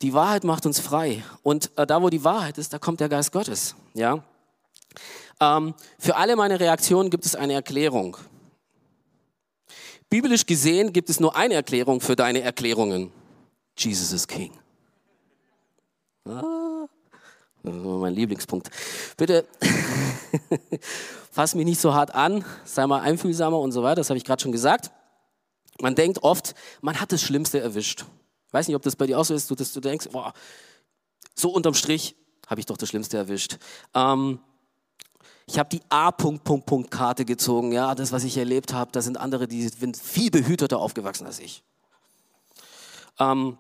Die 0.03 0.15
Wahrheit 0.15 0.45
macht 0.45 0.65
uns 0.65 0.79
frei. 0.79 1.25
Und 1.43 1.77
äh, 1.77 1.85
da, 1.85 2.01
wo 2.01 2.11
die 2.11 2.23
Wahrheit 2.23 2.59
ist, 2.59 2.73
da 2.73 2.79
kommt 2.79 3.01
der 3.01 3.09
Geist 3.09 3.33
Gottes. 3.33 3.75
Ja? 3.95 4.23
Ähm, 5.41 5.75
für 5.99 6.15
alle 6.15 6.37
meine 6.37 6.61
Reaktionen 6.61 7.11
gibt 7.11 7.27
es 7.27 7.35
eine 7.35 7.55
Erklärung. 7.55 8.17
Biblisch 10.09 10.47
gesehen 10.47 10.93
gibt 10.93 11.11
es 11.11 11.19
nur 11.19 11.35
eine 11.35 11.55
Erklärung 11.55 12.01
für 12.01 12.15
deine 12.15 12.43
Erklärungen. 12.43 13.11
Jesus 13.77 14.13
is 14.13 14.29
King. 14.29 14.53
Ah, 16.25 16.87
mein 17.65 18.15
Lieblingspunkt. 18.15 18.71
Bitte 19.17 19.45
fass 21.33 21.57
mich 21.57 21.65
nicht 21.65 21.81
so 21.81 21.95
hart 21.95 22.15
an, 22.15 22.45
sei 22.65 22.87
mal 22.87 23.01
einfühlsamer 23.01 23.59
und 23.59 23.73
so 23.73 23.83
weiter, 23.83 23.97
das 23.97 24.11
habe 24.11 24.19
ich 24.19 24.25
gerade 24.25 24.41
schon 24.41 24.53
gesagt. 24.53 24.93
Man 25.81 25.95
denkt 25.95 26.23
oft, 26.23 26.55
man 26.81 27.01
hat 27.01 27.13
das 27.13 27.23
Schlimmste 27.23 27.61
erwischt. 27.61 28.05
Ich 28.47 28.53
weiß 28.53 28.69
nicht, 28.69 28.77
ob 28.77 28.83
das 28.83 28.97
bei 28.97 29.07
dir 29.07 29.19
auch 29.19 29.25
so 29.25 29.35
ist, 29.35 29.51
dass 29.51 29.73
du 29.73 29.81
denkst, 29.81 30.09
boah, 30.13 30.33
so 31.35 31.51
unterm 31.51 31.75
Strich 31.75 32.17
habe 32.47 32.61
ich 32.61 32.67
doch 32.67 32.77
das 32.77 32.89
Schlimmste 32.89 33.17
erwischt. 33.17 33.59
Ähm, 33.95 34.41
ich 35.47 35.59
habe 35.59 35.69
die 35.69 35.81
A-Punkt-Punkt-Punkt-Karte 35.89 37.25
gezogen. 37.25 37.73
Ja, 37.73 37.95
das, 37.95 38.13
was 38.13 38.25
ich 38.25 38.37
erlebt 38.37 38.73
habe, 38.73 38.93
da 38.93 39.03
sind 39.03 39.19
andere, 39.19 39.49
die 39.49 39.69
sind 39.69 39.97
viel 39.97 40.31
behüteter 40.31 40.79
aufgewachsen 40.79 41.27
als 41.27 41.39
ich. 41.39 41.63
Ähm, 43.19 43.59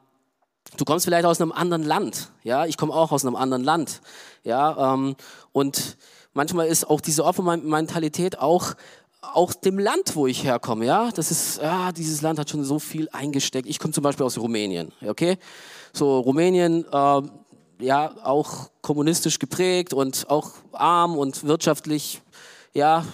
du 0.77 0.85
kommst 0.85 1.05
vielleicht 1.05 1.25
aus 1.25 1.41
einem 1.41 1.53
anderen 1.53 1.83
Land. 1.83 2.31
Ja, 2.43 2.67
ich 2.67 2.77
komme 2.77 2.93
auch 2.93 3.13
aus 3.13 3.25
einem 3.25 3.37
anderen 3.37 3.65
Land. 3.65 4.03
Ja, 4.45 4.95
ähm, 4.95 5.17
und 5.53 5.97
manchmal 6.33 6.69
ist 6.69 6.89
auch 6.89 7.01
diese 7.01 7.25
Opfermentalität 7.25 8.39
auch 8.39 8.75
auch 9.23 9.53
dem 9.53 9.79
Land, 9.79 10.17
wo 10.17 10.27
ich 10.27 10.45
herkomme, 10.45 10.87
ja, 10.87 11.11
das 11.11 11.31
ist, 11.31 11.59
ja, 11.59 11.93
dieses 11.93 12.23
Land 12.23 12.39
hat 12.39 12.51
schon 12.51 12.65
so 12.65 12.79
viel 12.79 13.09
eingesteckt. 13.13 13.69
Ich 13.69 13.79
komme 13.79 13.93
zum 13.93 14.03
Beispiel 14.03 14.25
aus 14.25 14.39
Rumänien, 14.39 14.93
okay? 15.07 15.39
So 15.93 16.21
Rumänien, 16.21 16.85
äh, 16.91 17.23
ja, 17.81 18.15
auch 18.25 18.71
kommunistisch 18.83 19.39
geprägt 19.39 19.93
und 19.93 20.29
auch 20.29 20.53
arm 20.73 21.17
und 21.17 21.45
wirtschaftlich, 21.45 22.23
ja, 22.73 23.05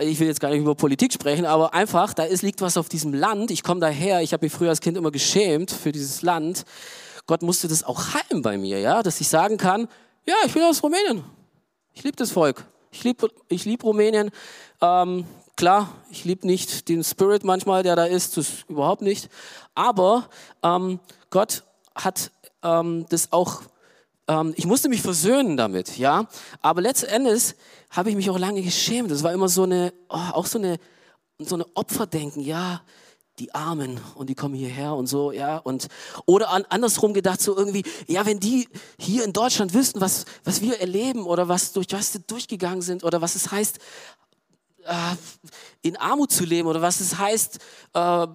ich 0.00 0.20
will 0.20 0.26
jetzt 0.26 0.40
gar 0.40 0.50
nicht 0.50 0.60
über 0.60 0.74
Politik 0.74 1.12
sprechen, 1.12 1.46
aber 1.46 1.74
einfach, 1.74 2.14
da 2.14 2.24
ist, 2.24 2.42
liegt 2.42 2.60
was 2.60 2.76
auf 2.76 2.88
diesem 2.88 3.14
Land. 3.14 3.50
Ich 3.50 3.62
komme 3.62 3.80
daher, 3.80 4.22
ich 4.22 4.32
habe 4.32 4.44
mich 4.44 4.52
früher 4.52 4.68
als 4.68 4.80
Kind 4.80 4.96
immer 4.96 5.10
geschämt 5.10 5.70
für 5.70 5.90
dieses 5.92 6.22
Land. 6.22 6.64
Gott 7.26 7.42
musste 7.42 7.68
das 7.68 7.82
auch 7.82 8.14
heilen 8.14 8.42
bei 8.42 8.58
mir, 8.58 8.78
ja, 8.78 9.02
dass 9.02 9.20
ich 9.20 9.28
sagen 9.28 9.56
kann, 9.56 9.88
ja, 10.26 10.34
ich 10.46 10.52
bin 10.52 10.62
aus 10.62 10.82
Rumänien. 10.82 11.24
Ich 11.92 12.04
liebe 12.04 12.16
das 12.16 12.30
Volk. 12.30 12.64
Ich 12.90 13.04
liebe 13.04 13.28
ich 13.48 13.64
lieb 13.64 13.84
Rumänien. 13.84 14.30
Ähm, 14.80 15.24
klar, 15.56 15.94
ich 16.10 16.24
liebe 16.24 16.46
nicht 16.46 16.88
den 16.88 17.04
Spirit 17.04 17.44
manchmal, 17.44 17.82
der 17.82 17.96
da 17.96 18.04
ist, 18.04 18.36
das 18.36 18.64
überhaupt 18.68 19.02
nicht. 19.02 19.28
Aber 19.74 20.28
ähm, 20.62 20.98
Gott 21.30 21.62
hat 21.94 22.30
ähm, 22.62 23.06
das 23.08 23.32
auch, 23.32 23.62
ähm, 24.26 24.54
ich 24.56 24.66
musste 24.66 24.88
mich 24.88 25.02
versöhnen 25.02 25.56
damit, 25.56 25.98
ja. 25.98 26.26
Aber 26.62 26.80
letzten 26.80 27.06
Endes 27.06 27.54
habe 27.90 28.10
ich 28.10 28.16
mich 28.16 28.30
auch 28.30 28.38
lange 28.38 28.62
geschämt. 28.62 29.10
Das 29.10 29.22
war 29.22 29.32
immer 29.32 29.48
so 29.48 29.62
eine, 29.62 29.92
oh, 30.08 30.18
auch 30.32 30.46
so 30.46 30.58
eine, 30.58 30.78
so 31.38 31.54
eine 31.54 31.66
Opferdenken, 31.74 32.42
ja 32.42 32.82
die 33.40 33.54
Armen 33.54 33.98
und 34.14 34.28
die 34.28 34.34
kommen 34.34 34.54
hierher 34.54 34.94
und 34.94 35.06
so, 35.06 35.32
ja, 35.32 35.56
und, 35.58 35.88
oder 36.26 36.50
an, 36.50 36.64
andersrum 36.68 37.14
gedacht, 37.14 37.40
so 37.40 37.56
irgendwie, 37.56 37.82
ja, 38.06 38.26
wenn 38.26 38.38
die 38.38 38.68
hier 38.98 39.24
in 39.24 39.32
Deutschland 39.32 39.74
wüssten, 39.74 40.00
was, 40.00 40.26
was 40.44 40.60
wir 40.60 40.80
erleben 40.80 41.24
oder 41.24 41.48
was 41.48 41.72
durch 41.72 41.86
was 41.90 42.12
sie 42.12 42.20
durchgegangen 42.20 42.82
sind 42.82 43.02
oder 43.02 43.20
was 43.20 43.34
es 43.34 43.50
heißt, 43.50 43.78
äh, 44.84 45.16
in 45.82 45.96
Armut 45.96 46.30
zu 46.30 46.44
leben 46.44 46.68
oder 46.68 46.82
was 46.82 47.00
es 47.00 47.18
heißt, 47.18 47.58
äh, 47.94 48.26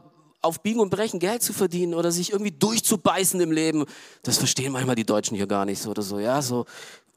auf 0.41 0.61
Biegen 0.61 0.79
und 0.79 0.89
Brechen 0.89 1.19
Geld 1.19 1.41
zu 1.41 1.53
verdienen 1.53 1.93
oder 1.93 2.11
sich 2.11 2.31
irgendwie 2.31 2.51
durchzubeißen 2.51 3.39
im 3.39 3.51
Leben, 3.51 3.85
das 4.23 4.37
verstehen 4.37 4.71
manchmal 4.71 4.95
die 4.95 5.05
Deutschen 5.05 5.35
hier 5.35 5.47
gar 5.47 5.65
nicht 5.65 5.81
so 5.81 5.91
oder 5.91 6.01
so, 6.01 6.19
ja, 6.19 6.41
so, 6.41 6.65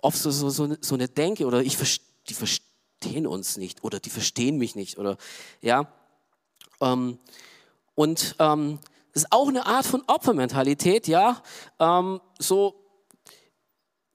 oft 0.00 0.18
so, 0.18 0.30
so, 0.30 0.50
so, 0.50 0.76
so 0.80 0.94
eine 0.94 1.08
Denke 1.08 1.46
oder 1.46 1.62
ich, 1.62 1.76
die, 2.28 2.34
verstehen 2.34 3.26
uns 3.26 3.56
nicht 3.56 3.84
oder 3.84 4.00
die 4.00 4.10
verstehen 4.10 4.58
mich 4.58 4.74
nicht 4.74 4.98
oder 4.98 5.16
ja. 5.60 5.92
Ähm, 6.80 7.18
und 7.98 8.36
ähm, 8.38 8.78
das 9.12 9.24
ist 9.24 9.32
auch 9.32 9.48
eine 9.48 9.66
Art 9.66 9.84
von 9.84 10.04
Opfermentalität, 10.06 11.08
ja. 11.08 11.42
Ähm, 11.80 12.20
so, 12.38 12.76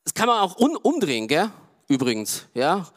das 0.06 0.14
kann 0.14 0.28
man 0.28 0.40
auch 0.40 0.56
umdrehen, 0.56 1.28
gell? 1.28 1.52
Übrigens, 1.90 2.46
ja. 2.54 2.88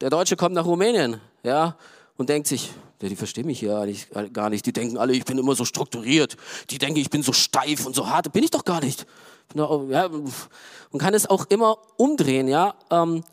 Der 0.00 0.08
Deutsche 0.08 0.36
kommt 0.36 0.54
nach 0.54 0.64
Rumänien, 0.64 1.20
ja, 1.42 1.76
und 2.16 2.28
denkt 2.28 2.46
sich, 2.46 2.70
ja, 3.02 3.08
die 3.08 3.16
verstehen 3.16 3.46
mich 3.46 3.60
ja 3.60 3.84
gar 4.32 4.48
nicht. 4.48 4.64
Die 4.66 4.72
denken 4.72 4.98
alle, 4.98 5.14
ich 5.14 5.24
bin 5.24 5.36
immer 5.36 5.56
so 5.56 5.64
strukturiert. 5.64 6.36
Die 6.70 6.78
denken, 6.78 7.00
ich 7.00 7.10
bin 7.10 7.24
so 7.24 7.32
steif 7.32 7.84
und 7.84 7.96
so 7.96 8.08
hart. 8.08 8.32
Bin 8.32 8.44
ich 8.44 8.52
doch 8.52 8.64
gar 8.64 8.80
nicht. 8.80 9.04
Ja, 9.52 10.08
man 10.08 10.98
kann 11.00 11.12
es 11.12 11.28
auch 11.28 11.46
immer 11.46 11.76
umdrehen, 11.96 12.46
ja. 12.46 12.76
Ähm, 12.92 13.24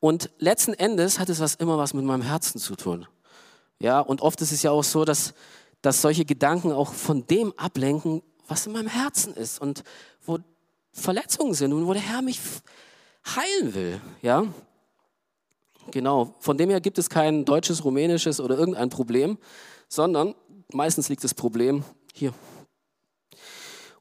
und 0.00 0.30
letzten 0.38 0.74
Endes 0.74 1.20
hat 1.20 1.28
es 1.28 1.38
was 1.38 1.54
immer 1.54 1.78
was 1.78 1.94
mit 1.94 2.04
meinem 2.04 2.22
Herzen 2.22 2.58
zu 2.58 2.74
tun. 2.74 3.06
Ja, 3.78 4.00
und 4.00 4.20
oft 4.20 4.40
ist 4.40 4.50
es 4.50 4.64
ja 4.64 4.72
auch 4.72 4.82
so, 4.82 5.04
dass, 5.04 5.32
dass 5.82 6.02
solche 6.02 6.24
Gedanken 6.24 6.72
auch 6.72 6.92
von 6.92 7.26
dem 7.26 7.52
ablenken, 7.56 8.22
was 8.48 8.66
in 8.66 8.72
meinem 8.72 8.88
Herzen 8.88 9.34
ist 9.34 9.60
und 9.60 9.82
wo 10.24 10.38
Verletzungen 10.92 11.54
sind 11.54 11.72
und 11.72 11.86
wo 11.86 11.92
der 11.92 12.02
Herr 12.02 12.22
mich 12.22 12.40
heilen 13.26 13.74
will, 13.74 14.00
ja. 14.22 14.46
Genau, 15.90 16.34
von 16.40 16.58
dem 16.58 16.70
her 16.70 16.80
gibt 16.80 16.98
es 16.98 17.08
kein 17.08 17.44
deutsches, 17.44 17.84
rumänisches 17.84 18.40
oder 18.40 18.58
irgendein 18.58 18.88
Problem, 18.88 19.38
sondern 19.88 20.34
meistens 20.72 21.08
liegt 21.08 21.22
das 21.22 21.34
Problem 21.34 21.84
hier. 22.12 22.32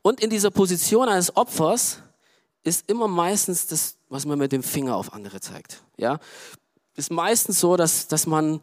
Und 0.01 0.21
in 0.21 0.29
dieser 0.29 0.51
Position 0.51 1.09
eines 1.09 1.35
Opfers 1.35 1.99
ist 2.63 2.89
immer 2.89 3.07
meistens 3.07 3.67
das, 3.67 3.97
was 4.09 4.25
man 4.25 4.39
mit 4.39 4.51
dem 4.51 4.63
Finger 4.63 4.95
auf 4.95 5.13
andere 5.13 5.39
zeigt. 5.39 5.83
Ja, 5.97 6.19
ist 6.95 7.11
meistens 7.11 7.59
so, 7.59 7.75
dass, 7.75 8.07
dass 8.07 8.25
man 8.25 8.61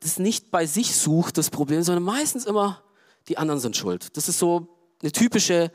das 0.00 0.18
nicht 0.18 0.50
bei 0.50 0.66
sich 0.66 0.96
sucht, 0.96 1.38
das 1.38 1.50
Problem, 1.50 1.82
sondern 1.82 2.04
meistens 2.04 2.46
immer 2.46 2.82
die 3.28 3.38
anderen 3.38 3.60
sind 3.60 3.76
schuld. 3.76 4.16
Das 4.16 4.28
ist 4.28 4.38
so 4.38 4.66
eine 5.02 5.12
typische 5.12 5.70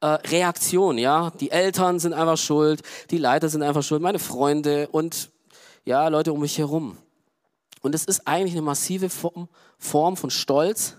äh, 0.00 0.06
Reaktion. 0.06 0.98
Ja, 0.98 1.30
die 1.30 1.50
Eltern 1.50 1.98
sind 1.98 2.12
einfach 2.12 2.36
schuld, 2.36 2.82
die 3.10 3.18
Leiter 3.18 3.48
sind 3.48 3.62
einfach 3.62 3.82
schuld, 3.82 4.02
meine 4.02 4.18
Freunde 4.18 4.88
und 4.88 5.30
ja, 5.84 6.08
Leute 6.08 6.32
um 6.32 6.40
mich 6.40 6.58
herum. 6.58 6.98
Und 7.80 7.94
es 7.94 8.04
ist 8.04 8.26
eigentlich 8.26 8.52
eine 8.52 8.62
massive 8.62 9.08
Form, 9.08 9.48
Form 9.78 10.16
von 10.16 10.30
Stolz, 10.30 10.96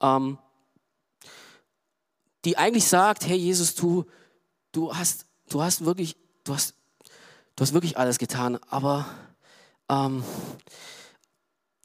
ähm, 0.00 0.38
die 2.44 2.58
eigentlich 2.58 2.86
sagt, 2.86 3.26
hey 3.26 3.36
Jesus, 3.36 3.74
du, 3.74 4.04
du 4.72 4.94
hast, 4.94 5.26
du 5.48 5.62
hast 5.62 5.84
wirklich, 5.84 6.16
du 6.44 6.54
hast, 6.54 6.74
du 7.56 7.62
hast 7.62 7.72
wirklich 7.72 7.96
alles 7.96 8.18
getan, 8.18 8.58
aber 8.68 9.06
ähm, 9.88 10.22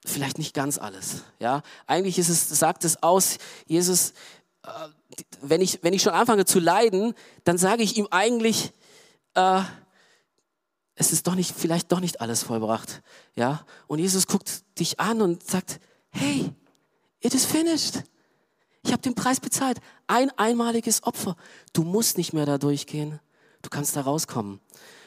vielleicht 0.10 0.38
nicht 0.38 0.54
ganz 0.54 0.78
alles. 0.78 1.24
Ja, 1.40 1.62
eigentlich 1.88 2.18
ist 2.18 2.30
es, 2.30 2.50
sagt 2.50 2.84
es 2.86 3.02
aus, 3.02 3.38
Jesus, 3.66 4.14
äh, 4.64 4.70
wenn 5.42 5.62
ich, 5.62 5.80
wenn 5.82 5.94
ich 5.94 6.02
schon 6.02 6.14
anfange 6.14 6.46
zu 6.46 6.60
leiden, 6.60 7.14
dann 7.44 7.58
sage 7.58 7.84
ich 7.84 7.98
ihm 7.98 8.08
eigentlich, 8.12 8.74
äh, 9.36 9.62
es 10.96 11.14
ist 11.14 11.28
doch 11.28 11.36
nicht, 11.36 11.56
vielleicht 11.56 11.92
doch 11.92 12.02
nicht 12.02 12.20
alles 12.20 12.44
vollbracht. 12.44 13.02
Ja? 13.36 13.66
Und 13.88 14.00
Jesus 14.00 14.28
guckt 14.28 14.64
dich 14.80 15.00
an 15.00 15.22
und 15.22 15.44
sagt, 15.44 15.80
hey, 16.10 16.52
it 17.22 17.34
is 17.34 17.46
finished. 17.46 18.04
Ich 18.84 18.92
habe 18.92 19.02
den 19.02 19.16
Preis 19.16 19.40
bezahlt. 19.40 19.80
Ein 20.08 20.30
einmaliges 20.38 21.04
Opfer. 21.04 21.36
Du 21.74 21.84
musst 21.84 22.18
nicht 22.18 22.34
mehr 22.34 22.46
da 22.46 22.58
durchgehen. 22.58 23.20
Du 23.62 23.70
kannst 23.70 23.96
da 23.96 24.02
rauskommen. 24.02 24.60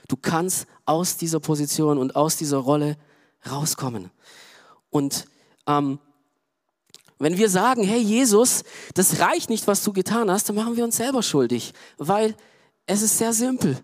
Du 0.09 0.16
kannst 0.16 0.66
aus 0.85 1.16
dieser 1.16 1.40
Position 1.40 1.98
und 1.98 2.16
aus 2.16 2.37
dieser 2.37 2.59
Rolle 2.59 2.96
rauskommen. 3.50 4.11
Und 4.92 5.26
ähm, 5.66 5.98
wenn 7.18 7.38
wir 7.38 7.48
sagen, 7.48 7.83
hey 7.83 8.00
Jesus, 8.00 8.62
das 8.94 9.18
reicht 9.20 9.48
nicht, 9.48 9.66
was 9.66 9.83
du 9.83 9.92
getan 9.92 10.31
hast, 10.31 10.48
dann 10.48 10.57
machen 10.57 10.76
wir 10.76 10.85
uns 10.85 10.98
selber 10.98 11.22
schuldig, 11.22 11.72
weil 11.96 12.37
es 12.87 13.00
ist 13.00 13.16
sehr 13.16 13.33
simpel. 13.33 13.78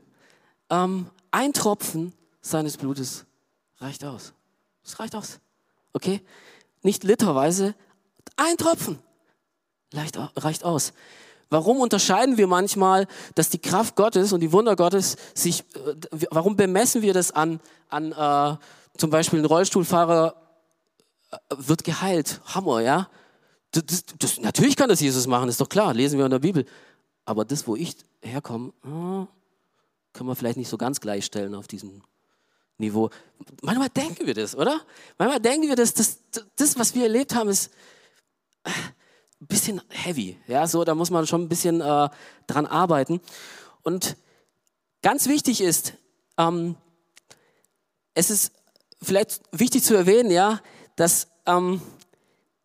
Ähm, 0.71 1.07
ein 1.31 1.53
Tropfen 1.53 2.12
seines 2.42 2.77
Blutes 2.77 3.25
reicht 3.79 4.05
aus. 4.05 4.35
Es 4.85 5.01
reicht 5.01 5.16
aus. 5.16 5.40
Okay? 5.94 6.21
Nicht 6.83 7.05
literweise, 7.05 7.75
ein 8.37 8.57
Tropfen 8.59 8.99
reicht 9.94 10.64
aus. 10.64 10.92
Warum 11.49 11.81
unterscheiden 11.81 12.37
wir 12.37 12.47
manchmal, 12.47 13.07
dass 13.35 13.49
die 13.49 13.59
Kraft 13.59 13.97
Gottes 13.97 14.35
und 14.35 14.40
die 14.40 14.53
Wunder 14.53 14.77
Gottes 14.77 15.16
sich, 15.33 15.61
äh, 15.61 16.27
warum 16.31 16.57
bemessen 16.57 17.01
wir 17.01 17.14
das 17.14 17.31
an, 17.31 17.61
an 17.88 18.12
äh, 18.12 18.57
zum 18.99 19.09
Beispiel 19.09 19.38
ein 19.38 19.47
Rollstuhlfahrer 19.47 20.48
wird 21.51 21.85
geheilt? 21.85 22.41
Hammer, 22.47 22.81
ja? 22.81 23.09
Das, 23.73 23.85
das, 23.85 24.05
das, 24.19 24.41
natürlich 24.41 24.77
kann 24.77 24.88
das 24.88 25.01
Jesus 25.01 25.27
machen, 25.27 25.49
ist 25.49 25.61
doch 25.61 25.69
klar, 25.69 25.93
lesen 25.93 26.19
wir 26.19 26.25
in 26.25 26.31
der 26.31 26.38
Bibel. 26.38 26.64
Aber 27.25 27.45
das, 27.45 27.67
wo 27.67 27.77
ich 27.77 27.97
herkomme, 28.23 28.73
hm, 28.83 29.29
können 30.12 30.29
wir 30.29 30.37
vielleicht 30.37 30.57
nicht 30.57 30.69
so 30.69 30.79
ganz 30.79 31.01
gleichstellen 31.01 31.55
auf 31.55 31.69
diesem 31.69 32.03
Niveau. 32.79 33.11
Manchmal 33.62 33.91
denken 33.91 34.27
wir 34.27 34.35
das, 34.35 34.57
oder? 34.57 34.81
Manchmal 35.19 35.41
denken 35.41 35.69
wir, 35.69 35.77
dass 35.77 35.95
das, 35.95 36.21
das 36.57 36.79
was 36.79 36.95
wir 36.95 37.03
erlebt 37.03 37.35
haben, 37.35 37.51
ist 37.51 37.71
ein 38.64 39.47
bisschen 39.47 39.83
heavy. 39.88 40.38
Ja, 40.47 40.67
so, 40.67 40.85
da 40.85 40.95
muss 40.95 41.11
man 41.11 41.27
schon 41.27 41.43
ein 41.43 41.49
bisschen 41.49 41.81
äh, 41.81 42.09
dran 42.47 42.67
arbeiten. 42.67 43.21
Und 43.83 44.17
ganz 45.03 45.29
wichtig 45.29 45.61
ist, 45.61 45.95
ähm, 46.37 46.77
es 48.14 48.31
ist 48.31 48.53
vielleicht 49.03 49.41
wichtig 49.53 49.85
zu 49.85 49.95
erwähnen, 49.95 50.31
ja, 50.31 50.61
dass, 50.99 51.29
ähm, 51.47 51.81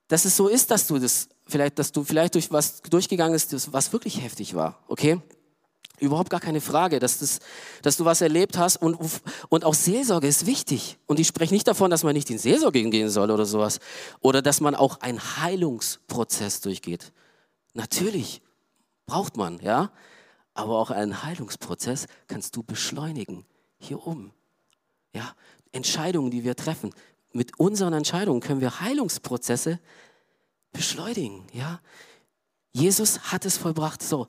dass 0.08 0.26
es 0.26 0.36
so 0.36 0.48
ist, 0.48 0.72
dass 0.72 0.88
du 0.88 0.98
das 0.98 1.30
vielleicht, 1.46 1.78
dass 1.78 1.92
du 1.92 2.04
vielleicht 2.04 2.34
durch 2.34 2.52
was 2.52 2.82
durchgegangen 2.82 3.34
bist, 3.34 3.72
was 3.72 3.94
wirklich 3.94 4.22
heftig 4.22 4.56
war, 4.56 4.80
okay? 4.88 5.22
Überhaupt 6.00 6.32
gar 6.32 6.40
keine 6.40 6.60
Frage, 6.60 7.00
dass, 7.00 7.20
das, 7.20 7.40
dass 7.84 7.98
du 7.98 8.06
was 8.06 8.22
erlebt 8.22 8.58
hast 8.58 8.78
und, 8.78 8.98
und 9.50 9.64
auch 9.64 9.76
Seelsorge 9.76 10.28
ist 10.28 10.48
wichtig. 10.48 10.98
Und 11.06 11.20
ich 11.20 11.28
spreche 11.28 11.54
nicht 11.54 11.68
davon, 11.68 11.92
dass 11.92 12.04
man 12.04 12.14
nicht 12.14 12.30
in 12.32 12.40
Seelsorge 12.40 12.84
gehen 12.90 13.10
soll 13.10 13.30
oder 13.30 13.46
sowas. 13.46 13.80
Oder 14.20 14.42
dass 14.42 14.60
man 14.60 14.74
auch 14.76 15.00
einen 15.02 15.22
Heilungsprozess 15.38 16.62
durchgeht. 16.62 17.14
Natürlich 17.74 18.42
braucht 19.06 19.38
man, 19.38 19.60
ja. 19.60 19.92
Aber 20.56 20.80
auch 20.80 20.90
einen 20.90 21.24
Heilungsprozess 21.24 22.08
kannst 22.28 22.56
du 22.56 22.64
beschleunigen. 22.64 23.46
Hier 23.78 24.06
oben. 24.06 24.34
Ja. 25.16 25.36
Entscheidungen, 25.72 26.32
die 26.32 26.44
wir 26.44 26.56
treffen. 26.56 26.94
Mit 27.34 27.60
unseren 27.60 27.94
Entscheidungen 27.94 28.42
können 28.42 28.62
wir 28.62 28.80
Heilungsprozesse 28.80 29.80
beschleunigen, 30.72 31.46
ja. 31.52 31.80
Jesus 32.72 33.32
hat 33.32 33.46
es 33.46 33.58
vollbracht. 33.58 34.02
So, 34.02 34.28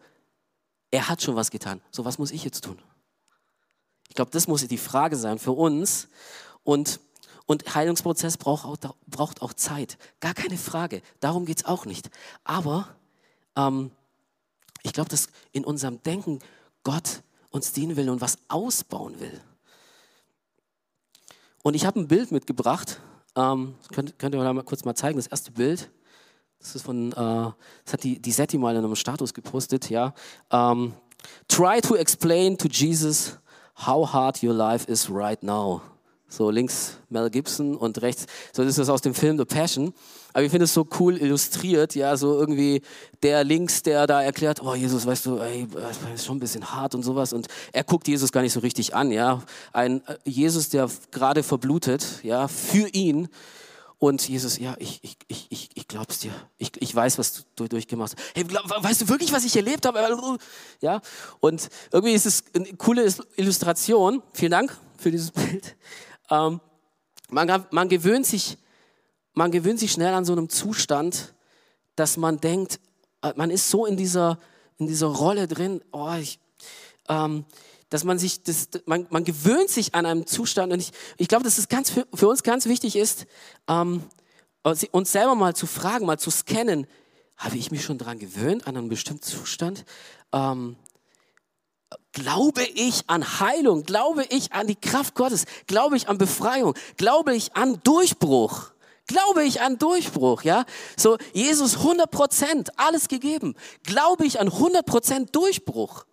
er 0.90 1.08
hat 1.08 1.22
schon 1.22 1.34
was 1.34 1.50
getan. 1.50 1.80
So, 1.90 2.04
was 2.04 2.18
muss 2.18 2.30
ich 2.30 2.44
jetzt 2.44 2.64
tun? 2.64 2.78
Ich 4.08 4.14
glaube, 4.14 4.30
das 4.30 4.46
muss 4.46 4.66
die 4.66 4.78
Frage 4.78 5.16
sein 5.16 5.38
für 5.38 5.52
uns. 5.52 6.08
Und, 6.62 7.00
und 7.46 7.74
Heilungsprozess 7.74 8.36
braucht 8.36 8.64
auch, 8.64 8.94
braucht 9.06 9.42
auch 9.42 9.54
Zeit. 9.54 9.98
Gar 10.20 10.34
keine 10.34 10.58
Frage. 10.58 11.02
Darum 11.20 11.46
geht 11.46 11.58
es 11.58 11.64
auch 11.64 11.86
nicht. 11.86 12.10
Aber 12.44 12.94
ähm, 13.56 13.90
ich 14.82 14.92
glaube, 14.92 15.08
dass 15.08 15.28
in 15.52 15.64
unserem 15.64 16.02
Denken 16.02 16.38
Gott 16.82 17.22
uns 17.50 17.72
dienen 17.72 17.96
will 17.96 18.10
und 18.10 18.20
was 18.20 18.38
ausbauen 18.48 19.18
will. 19.20 19.40
Und 21.64 21.74
ich 21.74 21.86
habe 21.86 21.98
ein 21.98 22.08
Bild 22.08 22.30
mitgebracht. 22.30 23.00
Ähm, 23.34 23.74
könnt, 23.90 24.18
könnt 24.18 24.34
ihr 24.34 24.52
mal 24.52 24.62
kurz 24.64 24.84
mal 24.84 24.94
zeigen, 24.94 25.16
das 25.16 25.26
erste 25.26 25.50
Bild. 25.50 25.90
Das 26.58 26.76
ist 26.76 26.82
von, 26.82 27.10
äh, 27.12 27.14
das 27.14 27.92
hat 27.92 28.04
die, 28.04 28.20
die 28.20 28.32
Setti 28.32 28.58
mal 28.58 28.76
in 28.76 28.84
einem 28.84 28.94
Status 28.94 29.32
gepostet, 29.32 29.88
ja. 29.88 30.12
Um, 30.50 30.92
Try 31.48 31.80
to 31.80 31.96
explain 31.96 32.58
to 32.58 32.68
Jesus 32.68 33.38
how 33.86 34.12
hard 34.12 34.42
your 34.42 34.52
life 34.52 34.86
is 34.90 35.08
right 35.10 35.42
now. 35.42 35.80
So 36.36 36.50
links 36.50 36.96
Mel 37.10 37.30
Gibson 37.30 37.76
und 37.76 38.02
rechts, 38.02 38.26
so 38.52 38.64
das 38.64 38.76
ist 38.76 38.88
aus 38.88 39.02
dem 39.02 39.14
Film 39.14 39.38
The 39.38 39.44
Passion. 39.44 39.94
Aber 40.32 40.42
ich 40.42 40.50
finde 40.50 40.64
es 40.64 40.74
so 40.74 40.84
cool 40.98 41.16
illustriert, 41.16 41.94
ja, 41.94 42.16
so 42.16 42.36
irgendwie 42.40 42.82
der 43.22 43.44
links, 43.44 43.84
der 43.84 44.08
da 44.08 44.20
erklärt, 44.20 44.60
oh 44.60 44.74
Jesus, 44.74 45.06
weißt 45.06 45.26
du, 45.26 45.38
ey, 45.38 45.68
das 45.72 45.98
ist 46.12 46.26
schon 46.26 46.38
ein 46.38 46.40
bisschen 46.40 46.74
hart 46.74 46.96
und 46.96 47.04
sowas. 47.04 47.32
Und 47.32 47.46
er 47.72 47.84
guckt 47.84 48.08
Jesus 48.08 48.32
gar 48.32 48.40
nicht 48.40 48.52
so 48.52 48.58
richtig 48.58 48.96
an, 48.96 49.12
ja. 49.12 49.44
Ein 49.72 50.04
äh, 50.08 50.16
Jesus, 50.24 50.70
der 50.70 50.90
gerade 51.12 51.44
verblutet, 51.44 52.04
ja, 52.24 52.48
für 52.48 52.88
ihn 52.88 53.28
und 54.00 54.28
Jesus, 54.28 54.58
ja, 54.58 54.74
ich, 54.80 54.98
ich, 55.02 55.16
ich, 55.28 55.46
ich, 55.50 55.70
ich 55.74 55.86
glaub's 55.86 56.18
dir. 56.18 56.32
Ich, 56.58 56.72
ich 56.80 56.92
weiß, 56.92 57.16
was 57.16 57.44
du 57.54 57.68
durchgemacht 57.68 58.16
hast. 58.16 58.34
Hey, 58.34 58.42
glaub, 58.42 58.68
weißt 58.68 59.02
du 59.02 59.08
wirklich, 59.08 59.32
was 59.32 59.44
ich 59.44 59.54
erlebt 59.54 59.86
habe? 59.86 60.00
Ja, 60.80 61.00
und 61.38 61.68
irgendwie 61.92 62.14
ist 62.14 62.26
es 62.26 62.42
eine 62.54 62.74
coole 62.74 63.08
Illustration. 63.36 64.20
Vielen 64.32 64.50
Dank 64.50 64.76
für 64.98 65.12
dieses 65.12 65.30
Bild. 65.30 65.76
Ähm, 66.30 66.60
man, 67.28 67.66
man, 67.70 67.88
gewöhnt 67.88 68.26
sich, 68.26 68.58
man 69.32 69.50
gewöhnt 69.50 69.78
sich 69.78 69.92
schnell 69.92 70.14
an 70.14 70.24
so 70.24 70.32
einem 70.32 70.48
Zustand, 70.48 71.34
dass 71.96 72.16
man 72.16 72.40
denkt, 72.40 72.80
äh, 73.22 73.32
man 73.36 73.50
ist 73.50 73.70
so 73.70 73.86
in 73.86 73.96
dieser, 73.96 74.38
in 74.78 74.86
dieser 74.86 75.06
Rolle 75.06 75.48
drin, 75.48 75.82
oh, 75.92 76.14
ich, 76.20 76.38
ähm, 77.08 77.44
dass 77.90 78.04
man 78.04 78.18
sich, 78.18 78.42
das, 78.42 78.68
man, 78.86 79.06
man 79.10 79.24
gewöhnt 79.24 79.70
sich 79.70 79.94
an 79.94 80.06
einem 80.06 80.26
Zustand 80.26 80.72
und 80.72 80.80
ich, 80.80 80.90
ich 81.16 81.28
glaube, 81.28 81.44
dass 81.44 81.58
es 81.58 81.68
ganz 81.68 81.90
für, 81.90 82.06
für 82.12 82.28
uns 82.28 82.42
ganz 82.42 82.66
wichtig 82.66 82.96
ist, 82.96 83.26
ähm, 83.68 84.02
uns 84.62 85.12
selber 85.12 85.34
mal 85.34 85.54
zu 85.54 85.66
fragen, 85.66 86.06
mal 86.06 86.18
zu 86.18 86.30
scannen, 86.30 86.86
habe 87.36 87.56
ich 87.56 87.70
mich 87.70 87.84
schon 87.84 87.98
daran 87.98 88.18
gewöhnt, 88.18 88.66
an 88.66 88.76
einen 88.76 88.88
bestimmten 88.88 89.22
Zustand? 89.22 89.84
Ähm, 90.32 90.76
glaube 92.12 92.62
ich 92.74 93.04
an 93.08 93.40
Heilung? 93.40 93.84
Glaube 93.84 94.24
ich 94.30 94.52
an 94.52 94.66
die 94.66 94.76
Kraft 94.76 95.14
Gottes? 95.14 95.44
Glaube 95.66 95.96
ich 95.96 96.08
an 96.08 96.18
Befreiung? 96.18 96.74
Glaube 96.96 97.34
ich 97.34 97.56
an 97.56 97.80
Durchbruch? 97.84 98.70
Glaube 99.06 99.44
ich 99.44 99.60
an 99.60 99.78
Durchbruch, 99.78 100.42
ja? 100.42 100.64
So, 100.96 101.18
Jesus 101.34 101.76
100 101.76 102.10
Prozent, 102.10 102.70
alles 102.78 103.08
gegeben. 103.08 103.54
Glaube 103.82 104.24
ich 104.24 104.40
an 104.40 104.48
100 104.48 104.86
Prozent 104.86 105.36
Durchbruch? 105.36 106.06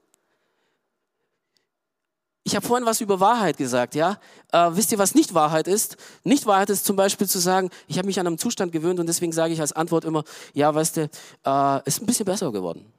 Ich 2.44 2.56
habe 2.56 2.65
vorhin 2.65 2.86
was 2.86 3.00
über 3.02 3.20
Wahrheit 3.20 3.58
gesagt, 3.58 3.96
ja? 3.96 4.17
Äh, 4.52 4.72
wisst 4.72 4.91
ihr, 4.91 4.98
was 4.98 5.15
nicht 5.15 5.34
Wahrheit 5.34 5.67
ist? 5.67 5.96
Nicht 6.24 6.48
Wahrheit 6.48 6.70
ist 6.70 6.86
zum 6.86 6.96
Beispiel 6.96 7.30
zu 7.30 7.39
sagen, 7.39 7.70
ich 7.88 7.98
habe 7.98 8.08
mich 8.08 8.20
an 8.20 8.28
einem 8.28 8.39
Zustand 8.39 8.72
gewöhnt 8.72 9.00
und 9.00 9.08
deswegen 9.08 9.32
sage 9.32 9.54
ich 9.54 9.62
als 9.62 9.74
Antwort 9.74 10.06
immer, 10.06 10.24
ja, 10.54 10.74
weißt 10.74 10.98
du, 10.98 11.02
äh, 11.46 11.80
ist 11.86 12.02
ein 12.02 12.08
bisschen 12.08 12.26
besser 12.26 12.52
geworden. 12.52 12.91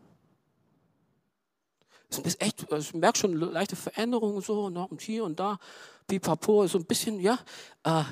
Ist 2.19 2.41
echt, 2.41 2.67
ich 2.71 2.95
merke 2.95 3.19
schon 3.19 3.35
leichte 3.35 3.77
Veränderungen 3.77 4.41
so, 4.43 4.69
ne, 4.69 4.87
und 4.87 5.01
hier 5.01 5.25
und 5.25 5.41
da, 5.41 5.59
pipapo, 6.07 6.67
so 6.67 6.79
ein 6.79 6.85
bisschen, 6.85 7.21
ja. 7.21 7.39
Äh? 7.85 8.05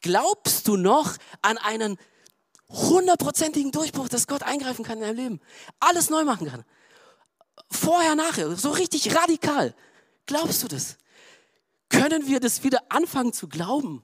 Glaubst 0.00 0.68
du 0.68 0.76
noch 0.76 1.16
an 1.42 1.58
einen 1.58 1.96
hundertprozentigen 2.68 3.72
Durchbruch, 3.72 4.08
dass 4.08 4.26
Gott 4.26 4.42
eingreifen 4.42 4.84
kann 4.84 4.98
in 4.98 5.04
deinem 5.04 5.16
Leben? 5.16 5.40
Alles 5.80 6.10
neu 6.10 6.24
machen 6.24 6.48
kann. 6.48 6.64
Vorher, 7.70 8.14
nachher, 8.14 8.54
so 8.56 8.70
richtig 8.70 9.14
radikal. 9.14 9.74
Glaubst 10.26 10.62
du 10.62 10.68
das? 10.68 10.98
Können 11.88 12.26
wir 12.26 12.40
das 12.40 12.64
wieder 12.64 12.82
anfangen 12.88 13.32
zu 13.32 13.48
glauben? 13.48 14.02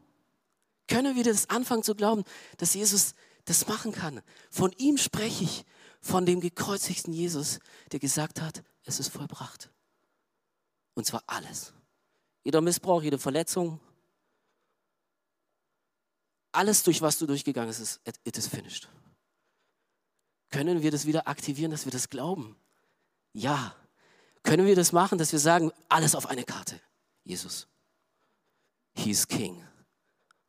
Können 0.88 1.16
wir 1.16 1.24
das 1.24 1.50
anfangen 1.50 1.82
zu 1.82 1.94
glauben, 1.94 2.24
dass 2.58 2.74
Jesus 2.74 3.14
das 3.44 3.66
machen 3.66 3.92
kann? 3.92 4.22
Von 4.50 4.72
ihm 4.78 4.98
spreche 4.98 5.44
ich, 5.44 5.64
von 6.02 6.26
dem 6.26 6.40
gekreuzigten 6.40 7.12
Jesus, 7.12 7.60
der 7.92 8.00
gesagt 8.00 8.40
hat, 8.40 8.62
es 8.84 9.00
ist 9.00 9.08
vollbracht. 9.08 9.70
Und 10.94 11.06
zwar 11.06 11.22
alles. 11.26 11.72
Jeder 12.44 12.60
Missbrauch, 12.60 13.02
jede 13.02 13.18
Verletzung, 13.18 13.80
alles, 16.50 16.82
durch 16.82 17.00
was 17.00 17.18
du 17.18 17.26
durchgegangen 17.26 17.68
bist, 17.68 17.80
ist, 17.80 18.00
it 18.24 18.36
is 18.36 18.46
finished. 18.46 18.88
Können 20.50 20.82
wir 20.82 20.90
das 20.90 21.06
wieder 21.06 21.26
aktivieren, 21.26 21.70
dass 21.70 21.86
wir 21.86 21.92
das 21.92 22.10
glauben? 22.10 22.56
Ja. 23.32 23.74
Können 24.42 24.66
wir 24.66 24.76
das 24.76 24.92
machen, 24.92 25.16
dass 25.16 25.32
wir 25.32 25.38
sagen, 25.38 25.72
alles 25.88 26.14
auf 26.14 26.26
eine 26.26 26.44
Karte? 26.44 26.78
Jesus. 27.24 27.68
He 28.94 29.10
is 29.10 29.26
King. 29.26 29.64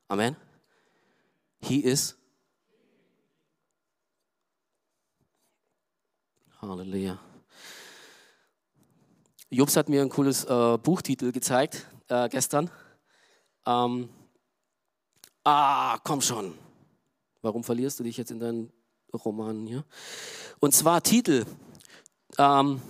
Amen. 0.10 0.36
He 1.62 1.80
is. 1.80 2.18
Halleluja. 6.70 7.20
Jobs 9.50 9.76
hat 9.76 9.90
mir 9.90 10.02
ein 10.02 10.10
cooles 10.10 10.46
äh, 10.46 10.78
Buchtitel 10.78 11.32
gezeigt 11.32 11.86
äh, 12.10 12.28
gestern. 12.30 12.70
Ähm, 13.66 14.10
Ah, 15.46 15.98
komm 16.06 16.22
schon. 16.22 16.54
Warum 17.42 17.66
verlierst 17.66 18.00
du 18.00 18.06
dich 18.06 18.16
jetzt 18.16 18.32
in 18.32 18.40
deinen 18.40 18.72
Romanen 19.14 19.68
hier? 19.68 19.84
Und 20.62 20.74
zwar 20.74 21.04
Titel. 21.04 21.44
Ähm, 22.38 22.82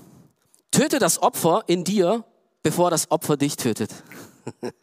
töte 0.69 0.99
das 0.99 1.19
Opfer 1.19 1.63
in 1.65 1.83
dir, 1.83 2.23
bevor 2.61 2.91
das 2.91 3.09
Opfer 3.09 3.37
dich 3.37 3.57
tötet. 3.57 3.91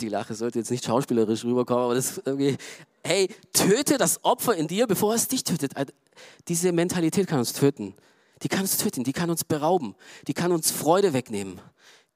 Die 0.00 0.08
Lache 0.08 0.34
sollte 0.34 0.60
jetzt 0.60 0.70
nicht 0.70 0.84
schauspielerisch 0.84 1.44
rüberkommen, 1.44 1.84
aber 1.84 1.96
das 1.96 2.18
irgendwie, 2.24 2.56
hey, 3.04 3.28
töte 3.52 3.98
das 3.98 4.24
Opfer 4.24 4.54
in 4.54 4.68
dir, 4.68 4.86
bevor 4.86 5.14
es 5.14 5.28
dich 5.28 5.44
tötet. 5.44 5.76
Also, 5.76 5.92
diese 6.48 6.72
Mentalität 6.72 7.26
kann 7.26 7.38
uns 7.38 7.52
töten. 7.52 7.94
Die 8.42 8.48
kann 8.48 8.60
uns 8.60 8.76
töten, 8.78 9.04
die 9.04 9.12
kann 9.12 9.30
uns 9.30 9.44
berauben, 9.44 9.94
die 10.26 10.32
kann 10.32 10.50
uns 10.50 10.70
Freude 10.70 11.12
wegnehmen 11.12 11.60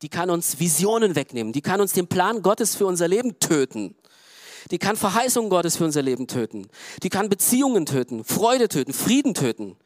die 0.04 0.10
kann 0.10 0.28
uns 0.28 0.58
Visionen 0.58 1.16
wegnehmen, 1.16 1.54
die 1.54 1.62
kann 1.62 1.80
uns 1.80 1.94
den 1.94 2.06
Plan 2.06 2.42
Gottes 2.42 2.76
für 2.76 2.86
unser 2.86 3.08
Leben 3.08 3.38
töten. 3.40 3.94
Die 4.70 4.78
kann 4.78 4.96
Verheißungen 4.96 5.48
Gottes 5.48 5.78
für 5.78 5.84
unser 5.84 6.02
Leben 6.02 6.26
töten. 6.26 6.68
Die 7.02 7.08
kann 7.08 7.30
Beziehungen 7.30 7.86
töten, 7.86 8.22
Freude 8.22 8.68
töten, 8.68 8.92
Frieden 8.92 9.32
töten. 9.32 9.76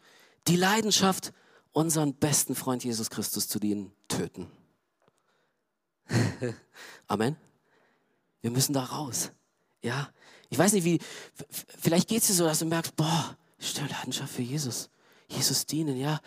Die 0.48 0.56
Leidenschaft, 0.56 1.32
unseren 1.72 2.14
besten 2.14 2.56
Freund 2.56 2.82
Jesus 2.82 3.10
Christus 3.10 3.46
zu 3.46 3.60
dienen, 3.60 3.92
töten. 4.08 4.50
Amen. 7.06 7.36
Wir 8.40 8.50
müssen 8.50 8.72
da 8.72 8.82
raus. 8.84 9.30
Ja, 9.82 10.08
ich 10.50 10.58
weiß 10.58 10.72
nicht, 10.72 10.84
wie, 10.84 10.98
vielleicht 11.78 12.08
geht 12.08 12.22
es 12.22 12.28
dir 12.28 12.34
so, 12.34 12.44
dass 12.44 12.60
du 12.60 12.66
merkst, 12.66 12.96
boah, 12.96 13.36
stille 13.58 13.88
Leidenschaft 13.88 14.32
für 14.32 14.42
Jesus. 14.42 14.88
Jesus 15.28 15.66
dienen, 15.66 15.96
ja. 15.96 16.20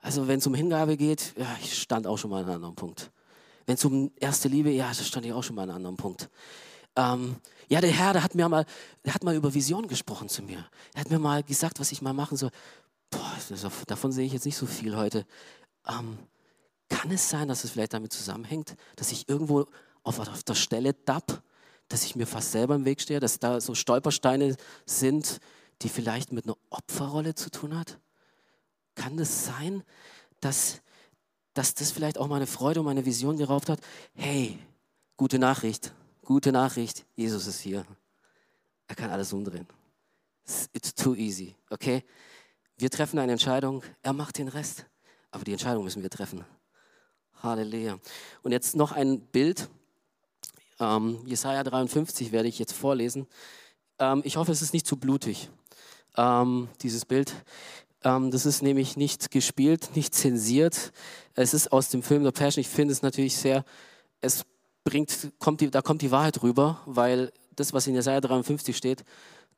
Also 0.00 0.26
wenn 0.26 0.38
es 0.38 0.46
um 0.46 0.54
Hingabe 0.54 0.96
geht, 0.96 1.34
ja, 1.36 1.56
ich 1.62 1.80
stand 1.80 2.06
auch 2.06 2.16
schon 2.16 2.30
mal 2.30 2.38
an 2.38 2.44
einem 2.44 2.54
anderen 2.56 2.74
Punkt. 2.74 3.10
Wenn 3.66 3.74
es 3.74 3.84
um 3.84 4.10
erste 4.16 4.48
Liebe, 4.48 4.70
ja, 4.70 4.88
das 4.88 5.06
stand 5.06 5.26
ich 5.26 5.32
auch 5.32 5.44
schon 5.44 5.56
mal 5.56 5.62
an 5.62 5.70
einem 5.70 5.76
anderen 5.76 5.96
Punkt. 5.96 6.30
Ähm, 6.96 7.36
ja, 7.68 7.80
der 7.80 7.90
Herr, 7.90 8.12
der 8.12 8.24
hat 8.24 8.34
mir 8.34 8.48
mal, 8.48 8.64
der 9.04 9.14
hat 9.14 9.22
mal 9.22 9.34
über 9.34 9.54
Vision 9.54 9.86
gesprochen 9.86 10.28
zu 10.28 10.42
mir. 10.42 10.66
Er 10.94 11.02
hat 11.02 11.10
mir 11.10 11.18
mal 11.18 11.42
gesagt, 11.42 11.78
was 11.78 11.92
ich 11.92 12.02
mal 12.02 12.12
machen 12.12 12.36
soll. 12.36 12.50
Boah, 13.10 13.36
davon 13.86 14.10
sehe 14.10 14.26
ich 14.26 14.32
jetzt 14.32 14.46
nicht 14.46 14.56
so 14.56 14.66
viel 14.66 14.96
heute. 14.96 15.26
Ähm, 15.86 16.18
kann 16.88 17.10
es 17.10 17.28
sein, 17.28 17.48
dass 17.48 17.64
es 17.64 17.70
vielleicht 17.70 17.94
damit 17.94 18.12
zusammenhängt, 18.12 18.74
dass 18.96 19.12
ich 19.12 19.28
irgendwo 19.28 19.66
auf, 20.02 20.18
auf 20.18 20.42
der 20.42 20.54
Stelle 20.54 21.04
tapp, 21.04 21.42
dass 21.90 22.04
ich 22.04 22.16
mir 22.16 22.26
fast 22.26 22.52
selber 22.52 22.74
im 22.74 22.86
Weg 22.86 23.02
stehe, 23.02 23.20
dass 23.20 23.38
da 23.38 23.60
so 23.60 23.74
Stolpersteine 23.74 24.56
sind, 24.86 25.40
die 25.82 25.90
vielleicht 25.90 26.32
mit 26.32 26.46
einer 26.46 26.56
Opferrolle 26.70 27.34
zu 27.34 27.50
tun 27.50 27.78
hat? 27.78 27.98
Kann 28.94 29.18
es 29.18 29.44
sein, 29.44 29.82
dass 30.40 30.80
dass 31.54 31.74
das 31.74 31.90
vielleicht 31.90 32.18
auch 32.18 32.28
meine 32.28 32.46
Freude 32.46 32.80
und 32.80 32.86
meine 32.86 33.04
Vision 33.04 33.36
geraubt 33.36 33.68
hat. 33.68 33.80
Hey, 34.14 34.58
gute 35.16 35.38
Nachricht, 35.38 35.92
gute 36.24 36.52
Nachricht, 36.52 37.04
Jesus 37.16 37.46
ist 37.46 37.60
hier. 37.60 37.84
Er 38.86 38.94
kann 38.94 39.10
alles 39.10 39.32
umdrehen. 39.32 39.66
It's 40.72 40.94
too 40.94 41.14
easy, 41.14 41.54
okay? 41.70 42.04
Wir 42.76 42.90
treffen 42.90 43.18
eine 43.18 43.32
Entscheidung, 43.32 43.82
er 44.02 44.12
macht 44.12 44.38
den 44.38 44.48
Rest. 44.48 44.86
Aber 45.30 45.44
die 45.44 45.52
Entscheidung 45.52 45.84
müssen 45.84 46.02
wir 46.02 46.10
treffen. 46.10 46.44
Halleluja. 47.42 47.98
Und 48.42 48.52
jetzt 48.52 48.74
noch 48.74 48.92
ein 48.92 49.20
Bild. 49.20 49.68
Ähm, 50.80 51.20
Jesaja 51.26 51.62
53 51.62 52.32
werde 52.32 52.48
ich 52.48 52.58
jetzt 52.58 52.72
vorlesen. 52.72 53.26
Ähm, 53.98 54.22
ich 54.24 54.36
hoffe, 54.36 54.50
es 54.50 54.62
ist 54.62 54.72
nicht 54.72 54.86
zu 54.86 54.96
blutig, 54.96 55.50
ähm, 56.16 56.68
dieses 56.80 57.04
Bild. 57.04 57.34
Ähm, 58.02 58.30
das 58.30 58.46
ist 58.46 58.62
nämlich 58.62 58.96
nicht 58.96 59.30
gespielt, 59.30 59.90
nicht 59.94 60.14
zensiert. 60.14 60.92
Es 61.34 61.54
ist 61.54 61.70
aus 61.70 61.90
dem 61.90 62.02
Film 62.02 62.24
The 62.24 62.32
Passion. 62.32 62.62
Ich 62.62 62.68
finde 62.68 62.92
es 62.92 63.02
natürlich 63.02 63.36
sehr, 63.36 63.64
es 64.22 64.44
bringt, 64.84 65.32
kommt 65.38 65.60
die, 65.60 65.70
da 65.70 65.82
kommt 65.82 66.02
die 66.02 66.10
Wahrheit 66.10 66.42
rüber, 66.42 66.80
weil 66.86 67.30
das, 67.54 67.74
was 67.74 67.86
in 67.86 67.94
Jesaja 67.94 68.20
53 68.20 68.74
steht, 68.76 69.04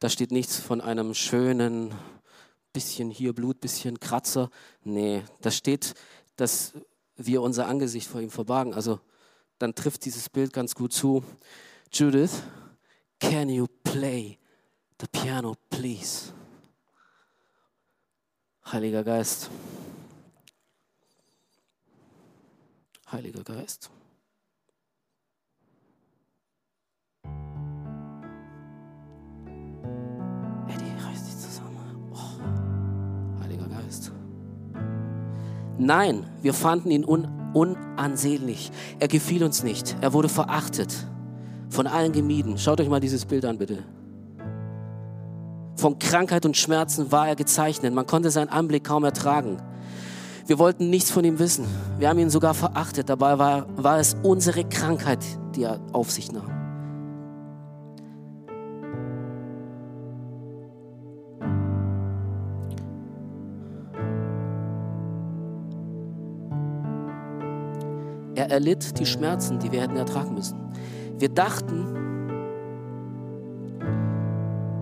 da 0.00 0.08
steht 0.08 0.32
nichts 0.32 0.58
von 0.58 0.80
einem 0.80 1.14
schönen, 1.14 1.94
bisschen 2.72 3.10
hier 3.10 3.32
Blut, 3.32 3.60
bisschen 3.60 4.00
Kratzer. 4.00 4.50
Nee, 4.82 5.22
da 5.40 5.52
steht, 5.52 5.94
dass 6.34 6.72
wir 7.16 7.42
unser 7.42 7.68
Angesicht 7.68 8.08
vor 8.08 8.20
ihm 8.20 8.30
verbargen. 8.30 8.74
Also 8.74 8.98
dann 9.62 9.76
trifft 9.76 10.04
dieses 10.04 10.28
Bild 10.28 10.52
ganz 10.52 10.74
gut 10.74 10.92
zu. 10.92 11.22
Judith, 11.92 12.42
can 13.20 13.48
you 13.48 13.68
play 13.84 14.36
the 15.00 15.06
piano, 15.06 15.54
please? 15.70 16.32
Heiliger 18.66 19.04
Geist. 19.04 19.50
Heiliger 23.12 23.44
Geist. 23.44 23.88
Eddie, 30.66 31.04
reiß 31.04 31.24
dich 31.24 31.38
zusammen. 31.38 32.10
Oh. 32.12 33.40
Heiliger 33.44 33.68
Geist. 33.68 34.10
Nein, 35.78 36.28
wir 36.40 36.54
fanden 36.54 36.90
ihn 36.90 37.04
un 37.04 37.41
unansehnlich. 37.52 38.70
Er 38.98 39.08
gefiel 39.08 39.44
uns 39.44 39.62
nicht. 39.62 39.96
Er 40.00 40.12
wurde 40.12 40.28
verachtet. 40.28 40.94
Von 41.68 41.86
allen 41.86 42.12
gemieden. 42.12 42.58
Schaut 42.58 42.80
euch 42.80 42.88
mal 42.88 43.00
dieses 43.00 43.24
Bild 43.24 43.44
an, 43.44 43.58
bitte. 43.58 43.78
Von 45.76 45.98
Krankheit 45.98 46.44
und 46.44 46.56
Schmerzen 46.56 47.10
war 47.10 47.28
er 47.28 47.36
gezeichnet. 47.36 47.94
Man 47.94 48.06
konnte 48.06 48.30
seinen 48.30 48.48
Anblick 48.48 48.84
kaum 48.84 49.04
ertragen. 49.04 49.56
Wir 50.46 50.58
wollten 50.58 50.90
nichts 50.90 51.10
von 51.10 51.24
ihm 51.24 51.38
wissen. 51.38 51.64
Wir 51.98 52.08
haben 52.08 52.18
ihn 52.18 52.30
sogar 52.30 52.54
verachtet. 52.54 53.08
Dabei 53.08 53.38
war, 53.38 53.66
war 53.76 53.98
es 53.98 54.16
unsere 54.22 54.64
Krankheit, 54.64 55.24
die 55.54 55.62
er 55.62 55.80
auf 55.92 56.10
sich 56.10 56.30
nahm. 56.30 56.51
Erlitt 68.52 68.98
die 68.98 69.06
Schmerzen, 69.06 69.58
die 69.58 69.72
wir 69.72 69.80
hätten 69.80 69.96
ertragen 69.96 70.34
müssen. 70.34 70.58
Wir 71.18 71.30
dachten, 71.30 71.86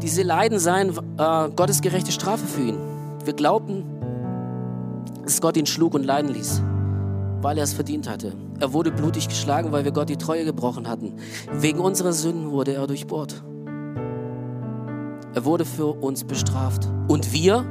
diese 0.03 0.23
Leiden 0.23 0.59
seien 0.59 0.91
äh, 0.91 1.51
Gottes 1.55 1.81
gerechte 1.81 2.11
Strafe 2.11 2.47
für 2.47 2.63
ihn. 2.63 2.79
Wir 3.25 3.33
glaubten, 3.33 3.85
dass 5.23 5.41
Gott 5.41 5.57
ihn 5.57 5.67
schlug 5.67 5.95
und 5.95 6.05
leiden 6.05 6.33
ließ, 6.33 6.63
weil 7.43 7.59
er 7.59 7.65
es 7.65 7.73
verdient 7.73 8.09
hatte. 8.09 8.33
Er 8.59 8.73
wurde 8.73 8.91
blutig 8.91 9.29
geschlagen, 9.29 9.71
weil 9.71 9.85
wir 9.85 9.93
Gott 9.93 10.09
die 10.09 10.17
Treue 10.17 10.45
gebrochen 10.45 10.89
hatten. 10.89 11.15
Wegen 11.53 11.79
unserer 11.79 12.13
Sünden 12.13 12.51
wurde 12.51 12.75
er 12.75 12.87
durchbohrt. 12.87 13.43
Er 15.33 15.45
wurde 15.45 15.65
für 15.65 15.87
uns 16.03 16.25
bestraft. 16.25 16.89
Und 17.07 17.33
wir, 17.33 17.65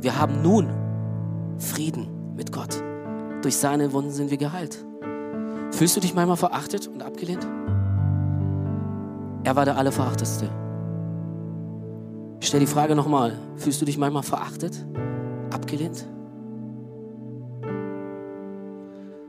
wir 0.00 0.18
haben 0.18 0.42
nun 0.42 0.68
Frieden 1.58 2.34
mit 2.36 2.52
Gott. 2.52 2.80
Durch 3.42 3.56
seine 3.56 3.92
Wunden 3.92 4.12
sind 4.12 4.30
wir 4.30 4.38
geheilt. 4.38 4.84
Fühlst 5.72 5.96
du 5.96 6.00
dich 6.00 6.14
manchmal 6.14 6.36
verachtet 6.36 6.86
und 6.86 7.02
abgelehnt? 7.02 7.46
Er 9.44 9.56
war 9.56 9.64
der 9.64 9.76
Allerverachtetste. 9.76 10.48
Ich 12.40 12.48
stelle 12.48 12.60
die 12.60 12.70
Frage 12.70 12.94
nochmal. 12.94 13.38
Fühlst 13.56 13.80
du 13.80 13.86
dich 13.86 13.98
manchmal 13.98 14.22
verachtet, 14.22 14.84
abgelehnt? 15.50 16.06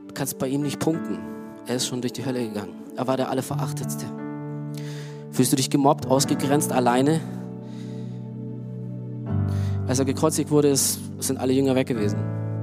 Du 0.06 0.14
kannst 0.14 0.38
bei 0.38 0.46
ihm 0.46 0.62
nicht 0.62 0.78
punkten. 0.78 1.18
Er 1.66 1.76
ist 1.76 1.86
schon 1.86 2.00
durch 2.02 2.12
die 2.12 2.24
Hölle 2.24 2.46
gegangen. 2.46 2.74
Er 2.94 3.06
war 3.06 3.16
der 3.16 3.30
Allerverachtetste. 3.30 4.04
Fühlst 5.32 5.50
du 5.50 5.56
dich 5.56 5.70
gemobbt, 5.70 6.06
ausgegrenzt, 6.06 6.70
alleine? 6.70 7.20
Als 9.88 9.98
er 9.98 10.04
gekreuzigt 10.04 10.50
wurde, 10.50 10.76
sind 10.76 11.38
alle 11.38 11.52
Jünger 11.52 11.74
weg 11.74 11.88
gewesen. 11.88 12.18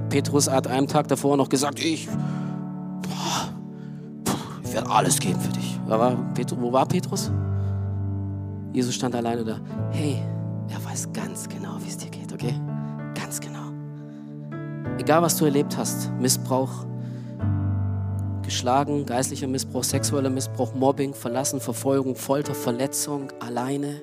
Petrus 0.08 0.48
hat 0.48 0.66
einen 0.66 0.88
Tag 0.88 1.08
davor 1.08 1.36
noch 1.36 1.48
gesagt, 1.48 1.82
ich, 1.84 2.08
ich 4.72 4.76
werde 4.76 4.90
alles 4.90 5.18
geben 5.18 5.38
für 5.38 5.52
dich. 5.52 5.78
Wo 5.86 6.72
war 6.72 6.86
Petrus? 6.86 7.30
Jesus 8.72 8.94
stand 8.94 9.14
alleine 9.14 9.44
da. 9.44 9.60
Hey, 9.90 10.22
er 10.70 10.82
weiß 10.82 11.12
ganz 11.12 11.46
genau, 11.46 11.76
wie 11.80 11.88
es 11.90 11.98
dir 11.98 12.08
geht, 12.08 12.32
okay? 12.32 12.54
Ganz 13.14 13.38
genau. 13.38 13.70
Egal, 14.98 15.20
was 15.20 15.36
du 15.36 15.44
erlebt 15.44 15.76
hast, 15.76 16.10
Missbrauch, 16.18 16.86
geschlagen, 18.42 19.04
geistlicher 19.04 19.46
Missbrauch, 19.46 19.84
sexueller 19.84 20.30
Missbrauch, 20.30 20.74
Mobbing, 20.74 21.12
Verlassen, 21.12 21.60
Verfolgung, 21.60 22.16
Folter, 22.16 22.54
Verletzung, 22.54 23.28
alleine 23.40 24.00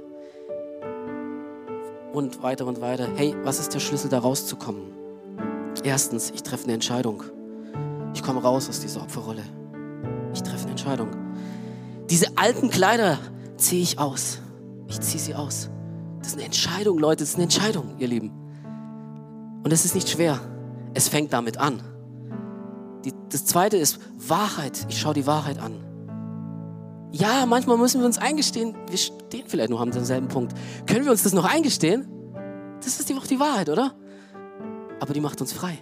und 2.13 2.43
weiter 2.43 2.67
und 2.67 2.79
weiter. 2.79 3.07
Hey, 3.15 3.35
was 3.43 3.59
ist 3.59 3.73
der 3.73 3.79
Schlüssel, 3.79 4.11
da 4.11 4.19
rauszukommen? 4.19 4.83
Erstens, 5.83 6.29
ich 6.29 6.43
treffe 6.43 6.65
eine 6.65 6.73
Entscheidung. 6.73 7.23
Ich 8.13 8.21
komme 8.21 8.43
raus 8.43 8.69
aus 8.69 8.81
dieser 8.81 9.01
Opferrolle. 9.01 9.41
Entscheidung. 10.79 11.09
Diese 12.09 12.37
alten 12.37 12.69
Kleider 12.69 13.19
ziehe 13.57 13.81
ich 13.81 13.99
aus. 13.99 14.39
Ich 14.87 14.99
ziehe 15.01 15.21
sie 15.21 15.35
aus. 15.35 15.69
Das 16.19 16.29
ist 16.29 16.35
eine 16.35 16.45
Entscheidung, 16.45 16.97
Leute. 16.97 17.23
Das 17.23 17.29
ist 17.29 17.35
eine 17.35 17.43
Entscheidung, 17.43 17.95
ihr 17.99 18.07
Lieben. 18.07 18.31
Und 19.63 19.71
es 19.73 19.85
ist 19.85 19.93
nicht 19.93 20.09
schwer. 20.09 20.39
Es 20.93 21.09
fängt 21.09 21.33
damit 21.33 21.57
an. 21.57 21.81
Die, 23.03 23.13
das 23.29 23.45
zweite 23.45 23.77
ist 23.77 23.99
Wahrheit. 24.17 24.85
Ich 24.89 24.99
schaue 24.99 25.13
die 25.13 25.27
Wahrheit 25.27 25.59
an. 25.59 25.75
Ja, 27.11 27.45
manchmal 27.45 27.77
müssen 27.77 27.99
wir 28.01 28.05
uns 28.05 28.17
eingestehen, 28.17 28.75
wir 28.87 28.97
stehen 28.97 29.45
vielleicht 29.47 29.71
noch 29.71 29.81
am 29.81 29.91
selben 29.91 30.27
Punkt. 30.27 30.53
Können 30.85 31.05
wir 31.05 31.11
uns 31.11 31.23
das 31.23 31.33
noch 31.33 31.45
eingestehen? 31.45 32.07
Das 32.83 32.99
ist 32.99 33.09
doch 33.09 33.25
die 33.25 33.39
Wahrheit, 33.39 33.69
oder? 33.69 33.95
Aber 34.99 35.13
die 35.13 35.19
macht 35.19 35.41
uns 35.41 35.51
frei. 35.51 35.79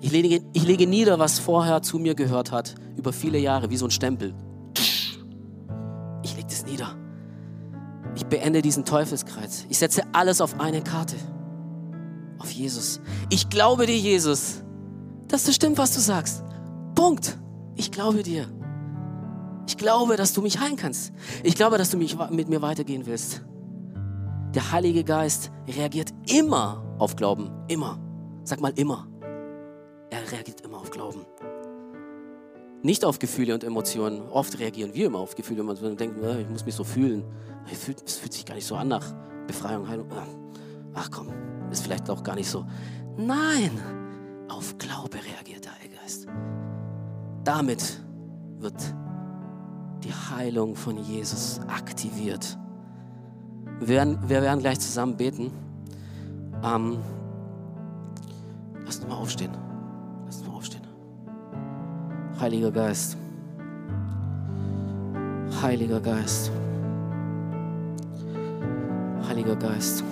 Ich 0.00 0.10
lege, 0.12 0.42
ich 0.52 0.64
lege 0.64 0.86
nieder, 0.86 1.18
was 1.18 1.38
vorher 1.38 1.82
zu 1.82 1.98
mir 1.98 2.14
gehört 2.14 2.52
hat, 2.52 2.74
über 2.96 3.12
viele 3.12 3.38
Jahre, 3.38 3.70
wie 3.70 3.76
so 3.76 3.86
ein 3.86 3.90
Stempel. 3.90 4.34
Ich 6.22 6.36
lege 6.36 6.48
das 6.48 6.64
nieder. 6.64 6.96
Ich 8.14 8.26
beende 8.26 8.62
diesen 8.62 8.84
Teufelskreis. 8.84 9.66
Ich 9.68 9.78
setze 9.78 10.02
alles 10.12 10.40
auf 10.40 10.60
eine 10.60 10.82
Karte 10.82 11.16
auf 12.38 12.50
Jesus. 12.50 13.00
Ich 13.30 13.50
glaube 13.50 13.86
dir, 13.86 13.96
Jesus, 13.96 14.62
dass 15.26 15.44
das 15.44 15.54
stimmt, 15.54 15.78
was 15.78 15.94
du 15.94 16.00
sagst. 16.00 16.44
Punkt. 16.94 17.38
Ich 17.74 17.90
glaube 17.90 18.22
dir. 18.22 18.46
Ich 19.66 19.76
glaube, 19.76 20.16
dass 20.16 20.32
du 20.32 20.42
mich 20.42 20.58
heilen 20.58 20.76
kannst. 20.76 21.12
Ich 21.42 21.54
glaube, 21.54 21.78
dass 21.78 21.90
du 21.90 21.96
mich 21.96 22.16
mit 22.30 22.48
mir 22.48 22.62
weitergehen 22.62 23.06
willst. 23.06 23.42
Der 24.54 24.72
Heilige 24.72 25.04
Geist 25.04 25.50
reagiert 25.68 26.12
immer 26.26 26.82
auf 26.98 27.16
Glauben. 27.16 27.50
Immer. 27.68 27.98
Sag 28.44 28.60
mal 28.60 28.72
immer. 28.76 29.06
Er 30.28 30.32
reagiert 30.32 30.60
immer 30.60 30.78
auf 30.78 30.90
Glauben. 30.90 31.24
Nicht 32.82 33.04
auf 33.04 33.18
Gefühle 33.18 33.54
und 33.54 33.64
Emotionen. 33.64 34.20
Oft 34.28 34.58
reagieren 34.58 34.92
wir 34.94 35.06
immer 35.06 35.18
auf 35.18 35.34
Gefühle 35.34 35.62
und 35.62 35.98
denken, 35.98 36.22
ich 36.38 36.48
muss 36.48 36.66
mich 36.66 36.74
so 36.74 36.84
fühlen. 36.84 37.24
Es 37.70 37.84
fühlt, 37.84 38.08
fühlt 38.08 38.32
sich 38.32 38.44
gar 38.44 38.54
nicht 38.54 38.66
so 38.66 38.76
an 38.76 38.88
nach 38.88 39.14
Befreiung, 39.46 39.88
Heilung. 39.88 40.08
Ach 40.94 41.10
komm, 41.10 41.28
ist 41.70 41.82
vielleicht 41.82 42.08
auch 42.10 42.22
gar 42.22 42.34
nicht 42.34 42.48
so. 42.48 42.66
Nein, 43.16 43.70
auf 44.48 44.76
Glaube 44.78 45.16
reagiert 45.16 45.64
der 45.64 45.74
Heilige 45.76 45.96
Geist. 45.96 46.26
Damit 47.44 48.02
wird 48.58 48.94
die 50.04 50.12
Heilung 50.12 50.76
von 50.76 50.98
Jesus 50.98 51.60
aktiviert. 51.68 52.58
Wir 53.80 53.88
werden, 53.88 54.18
wir 54.28 54.42
werden 54.42 54.60
gleich 54.60 54.78
zusammen 54.78 55.16
beten. 55.16 55.50
Ähm, 56.62 56.98
lass 58.84 58.98
uns 58.98 59.08
mal 59.08 59.16
aufstehen. 59.16 59.67
Heiliger 62.40 62.70
Geist. 62.70 63.16
Heiliger 65.60 66.00
Geist. 66.00 66.52
Heiliger 69.28 69.56
Geist. 69.56 70.04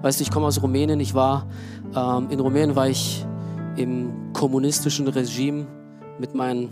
Weißt 0.00 0.20
du, 0.20 0.22
ich 0.22 0.30
komme 0.30 0.46
aus 0.46 0.62
Rumänien. 0.62 1.00
Ich 1.00 1.14
war 1.14 1.46
ähm, 1.94 2.28
in 2.30 2.40
Rumänien 2.40 2.76
war 2.76 2.88
ich 2.88 3.26
im 3.76 4.32
kommunistischen 4.32 5.08
Regime 5.08 5.66
mit 6.18 6.34
meinen 6.34 6.70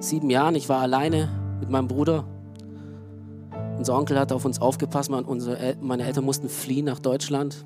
sieben 0.00 0.28
Jahren. 0.30 0.54
Ich 0.54 0.68
war 0.68 0.80
alleine 0.80 1.28
mit 1.60 1.70
meinem 1.70 1.88
Bruder. 1.88 2.24
Unser 3.78 3.96
Onkel 3.96 4.18
hat 4.18 4.30
auf 4.32 4.44
uns 4.44 4.60
aufgepasst. 4.60 5.10
meine 5.10 6.04
Eltern 6.04 6.24
mussten 6.24 6.48
fliehen 6.48 6.84
nach 6.84 6.98
Deutschland. 6.98 7.64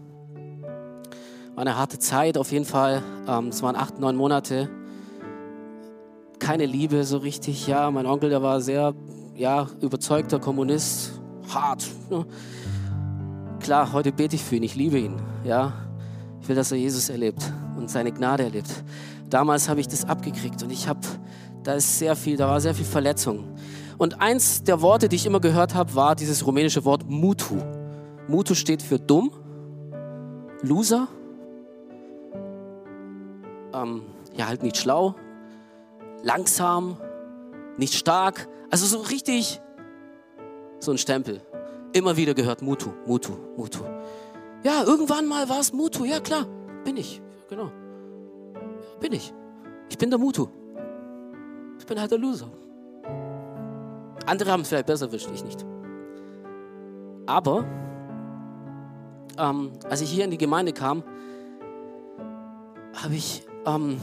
War 1.57 1.63
eine 1.63 1.79
harte 1.79 1.99
Zeit 1.99 2.37
auf 2.37 2.53
jeden 2.53 2.67
Fall. 2.67 3.03
Ähm, 3.27 3.49
es 3.49 3.63
waren 3.63 3.77
acht, 3.77 3.99
neun 3.99 4.15
Monate. 4.15 4.69
Keine 6.39 6.67
Liebe 6.67 7.03
so 7.03 7.17
richtig. 7.17 7.67
Ja, 7.67 7.91
mein 7.91 8.05
Onkel, 8.05 8.29
der 8.29 8.43
war 8.43 8.61
sehr 8.61 8.93
ja, 9.35 9.67
überzeugter 9.81 10.39
Kommunist. 10.39 11.19
Hart. 11.49 11.87
Ne? 12.11 12.27
klar, 13.61 13.91
heute 13.95 14.13
bete 14.13 14.37
ich 14.37 14.45
für 14.45 14.57
ihn, 14.57 14.65
ich 14.65 14.75
liebe 14.75 14.99
ihn. 14.99 15.17
Ja? 15.45 15.73
Ich 16.43 16.49
will, 16.49 16.57
dass 16.57 16.73
er 16.73 16.77
Jesus 16.77 17.09
erlebt 17.09 17.43
und 17.79 17.91
seine 17.91 18.13
Gnade 18.13 18.43
erlebt. 18.43 18.69
Damals 19.31 19.71
habe 19.71 19.81
ich 19.81 19.89
das 19.89 20.05
abgekriegt 20.05 20.63
und 20.63 20.71
ich 20.71 20.87
habe, 20.87 21.01
da 21.63 21.73
ist 21.73 21.99
sehr 21.99 22.17
viel, 22.17 22.37
da 22.37 22.49
war 22.49 22.61
sehr 22.61 22.75
viel 22.75 22.85
Verletzung. 22.85 23.57
Und 23.97 24.21
eins 24.21 24.63
der 24.63 24.83
Worte, 24.83 25.09
die 25.09 25.17
ich 25.17 25.25
immer 25.25 25.41
gehört 25.41 25.75
habe, 25.75 25.95
war 25.95 26.15
dieses 26.15 26.47
rumänische 26.47 26.85
Wort 26.85 27.09
Mutu. 27.09 27.57
Mutu 28.29 28.55
steht 28.55 28.83
für 28.83 28.99
dumm, 28.99 29.31
Loser, 30.61 31.09
ähm, 33.77 34.03
ja 34.35 34.47
halt 34.47 34.63
nicht 34.63 34.77
schlau, 34.77 35.15
langsam, 36.23 36.97
nicht 37.77 37.95
stark. 37.95 38.49
Also 38.71 38.87
so 38.87 38.99
richtig 38.99 39.61
so 40.81 40.91
ein 40.91 40.99
Stempel 40.99 41.41
immer 41.93 42.17
wieder 42.17 42.35
gehört, 42.35 42.63
Mutu, 42.63 42.91
Mutu, 43.07 43.33
Mutu. 43.57 43.81
Ja, 44.63 44.85
irgendwann 44.85 45.27
mal 45.27 45.49
war 45.49 45.61
es 45.61 45.73
Mutu. 45.73 46.05
Ja, 46.05 46.21
klar, 46.21 46.47
bin 46.85 46.97
ich. 46.97 47.23
Genau. 47.49 47.71
Bin 49.01 49.13
ich. 49.13 49.33
Ich 49.89 49.99
bin 49.99 50.11
der 50.11 50.19
Mutu. 50.19 50.49
Ich 51.79 51.87
bin 51.87 52.01
halt 52.01 52.11
der 52.11 52.19
Loser. 52.19 52.51
Andere 54.27 54.51
haben 54.51 54.63
es 54.63 54.69
vielleicht 54.69 54.87
besser 54.87 55.07
erwischt, 55.07 55.31
ich 55.33 55.45
nicht. 55.45 55.65
Aber 57.27 57.65
ähm, 59.39 59.73
als 59.89 60.01
ich 60.01 60.11
hier 60.11 60.25
in 60.25 60.31
die 60.31 60.39
Gemeinde 60.39 60.73
kam, 60.73 61.03
habe 62.95 63.15
ich, 63.15 63.46
ähm, 63.67 64.01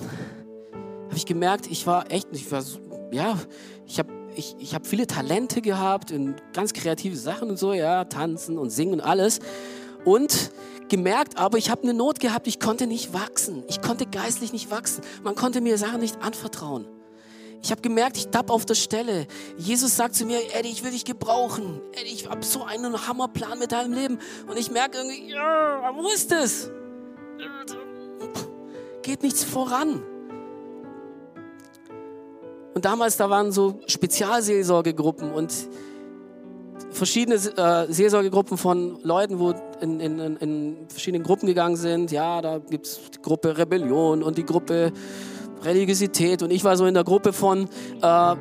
hab 1.09 1.15
ich 1.15 1.25
gemerkt, 1.25 1.67
ich 1.67 1.87
war 1.87 2.11
echt, 2.11 2.27
ich 2.31 2.51
war, 2.51 2.63
ja, 3.11 3.37
ich 3.85 3.99
habe 3.99 4.09
ich, 4.35 4.55
ich 4.59 4.73
habe 4.73 4.85
viele 4.85 5.05
Talente 5.07 5.61
gehabt 5.61 6.11
in 6.11 6.35
ganz 6.53 6.73
kreative 6.73 7.15
Sachen 7.15 7.49
und 7.51 7.57
so, 7.57 7.73
ja, 7.73 8.05
tanzen 8.05 8.57
und 8.57 8.71
singen 8.71 8.93
und 8.93 9.01
alles. 9.01 9.39
Und 10.05 10.51
gemerkt, 10.89 11.37
aber 11.37 11.57
ich 11.57 11.69
habe 11.69 11.83
eine 11.83 11.93
Not 11.93 12.19
gehabt, 12.19 12.47
ich 12.47 12.59
konnte 12.59 12.87
nicht 12.87 13.13
wachsen. 13.13 13.63
Ich 13.67 13.81
konnte 13.81 14.05
geistlich 14.05 14.51
nicht 14.51 14.71
wachsen. 14.71 15.03
Man 15.23 15.35
konnte 15.35 15.61
mir 15.61 15.77
Sachen 15.77 16.01
nicht 16.01 16.21
anvertrauen. 16.21 16.87
Ich 17.61 17.71
habe 17.71 17.81
gemerkt, 17.81 18.17
ich 18.17 18.27
tapp 18.27 18.49
auf 18.49 18.65
der 18.65 18.75
Stelle. 18.75 19.25
Jesus 19.57 19.95
sagt 19.95 20.15
zu 20.15 20.25
mir, 20.25 20.39
Eddie, 20.53 20.69
ich 20.69 20.83
will 20.83 20.91
dich 20.91 21.05
gebrauchen. 21.05 21.79
Eddie, 21.93 22.13
ich 22.13 22.29
habe 22.29 22.43
so 22.43 22.63
einen 22.63 23.07
Hammerplan 23.07 23.57
mit 23.57 23.71
deinem 23.71 23.93
Leben. 23.93 24.19
Und 24.47 24.57
ich 24.59 24.69
merke 24.69 24.97
irgendwie, 24.97 25.31
ja, 25.31 25.93
wo 25.95 26.09
ist 26.09 26.31
es? 26.33 26.69
Geht 29.03 29.21
nichts 29.21 29.43
voran. 29.43 30.01
Und 32.73 32.85
damals, 32.85 33.17
da 33.17 33.29
waren 33.29 33.51
so 33.51 33.79
Spezialseelsorgegruppen 33.85 35.31
und 35.31 35.53
verschiedene 36.89 37.35
äh, 37.35 37.91
Seelsorgegruppen 37.91 38.57
von 38.57 38.99
Leuten, 39.03 39.39
wo 39.39 39.53
in, 39.81 39.99
in, 39.99 40.19
in 40.37 40.77
verschiedenen 40.87 41.23
Gruppen 41.23 41.47
gegangen 41.47 41.75
sind. 41.75 42.11
Ja, 42.11 42.41
da 42.41 42.59
gibt 42.59 42.87
es 42.87 42.99
die 43.13 43.21
Gruppe 43.21 43.57
Rebellion 43.57 44.23
und 44.23 44.37
die 44.37 44.45
Gruppe 44.45 44.91
Religiosität. 45.63 46.41
Und 46.41 46.51
ich 46.51 46.63
war 46.63 46.77
so 46.77 46.85
in 46.85 46.93
der 46.93 47.03
Gruppe 47.03 47.33
von, 47.33 47.67
äh, 48.01 48.35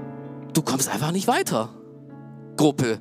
du 0.52 0.62
kommst 0.64 0.88
einfach 0.88 1.12
nicht 1.12 1.28
weiter. 1.28 1.70
Gruppe. 2.56 3.00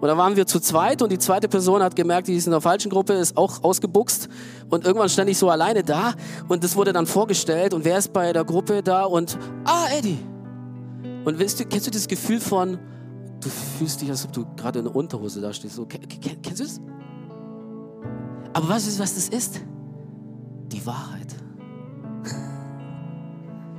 Und 0.00 0.08
da 0.08 0.16
waren 0.16 0.34
wir 0.34 0.46
zu 0.46 0.60
zweit 0.60 1.02
und 1.02 1.12
die 1.12 1.18
zweite 1.18 1.46
Person 1.46 1.82
hat 1.82 1.94
gemerkt, 1.94 2.28
die 2.28 2.34
ist 2.34 2.46
in 2.46 2.52
der 2.52 2.62
falschen 2.62 2.90
Gruppe, 2.90 3.12
ist 3.12 3.36
auch 3.36 3.62
ausgebuchst. 3.62 4.28
Und 4.70 4.86
irgendwann 4.86 5.10
stand 5.10 5.28
ich 5.28 5.36
so 5.36 5.50
alleine 5.50 5.84
da 5.84 6.14
und 6.48 6.64
das 6.64 6.74
wurde 6.74 6.92
dann 6.92 7.06
vorgestellt 7.06 7.74
und 7.74 7.84
wer 7.84 7.98
ist 7.98 8.12
bei 8.12 8.32
der 8.32 8.44
Gruppe 8.44 8.82
da 8.82 9.04
und, 9.04 9.38
ah, 9.64 9.86
Eddie. 9.96 10.18
Und 11.24 11.38
du, 11.38 11.64
kennst 11.66 11.86
du 11.86 11.90
das 11.90 12.08
Gefühl 12.08 12.40
von, 12.40 12.78
du 13.42 13.48
fühlst 13.50 14.00
dich, 14.00 14.08
als 14.08 14.24
ob 14.24 14.32
du 14.32 14.46
gerade 14.56 14.78
in 14.78 14.86
der 14.86 14.96
Unterhose 14.96 15.42
da 15.42 15.52
stehst? 15.52 15.74
So, 15.74 15.84
kennst 15.84 16.60
du 16.60 16.64
das? 16.64 16.80
Aber 18.54 18.68
weißt 18.70 18.96
du, 18.96 19.02
was 19.02 19.14
das 19.14 19.28
ist? 19.28 19.60
Die 20.72 20.84
Wahrheit. 20.86 21.34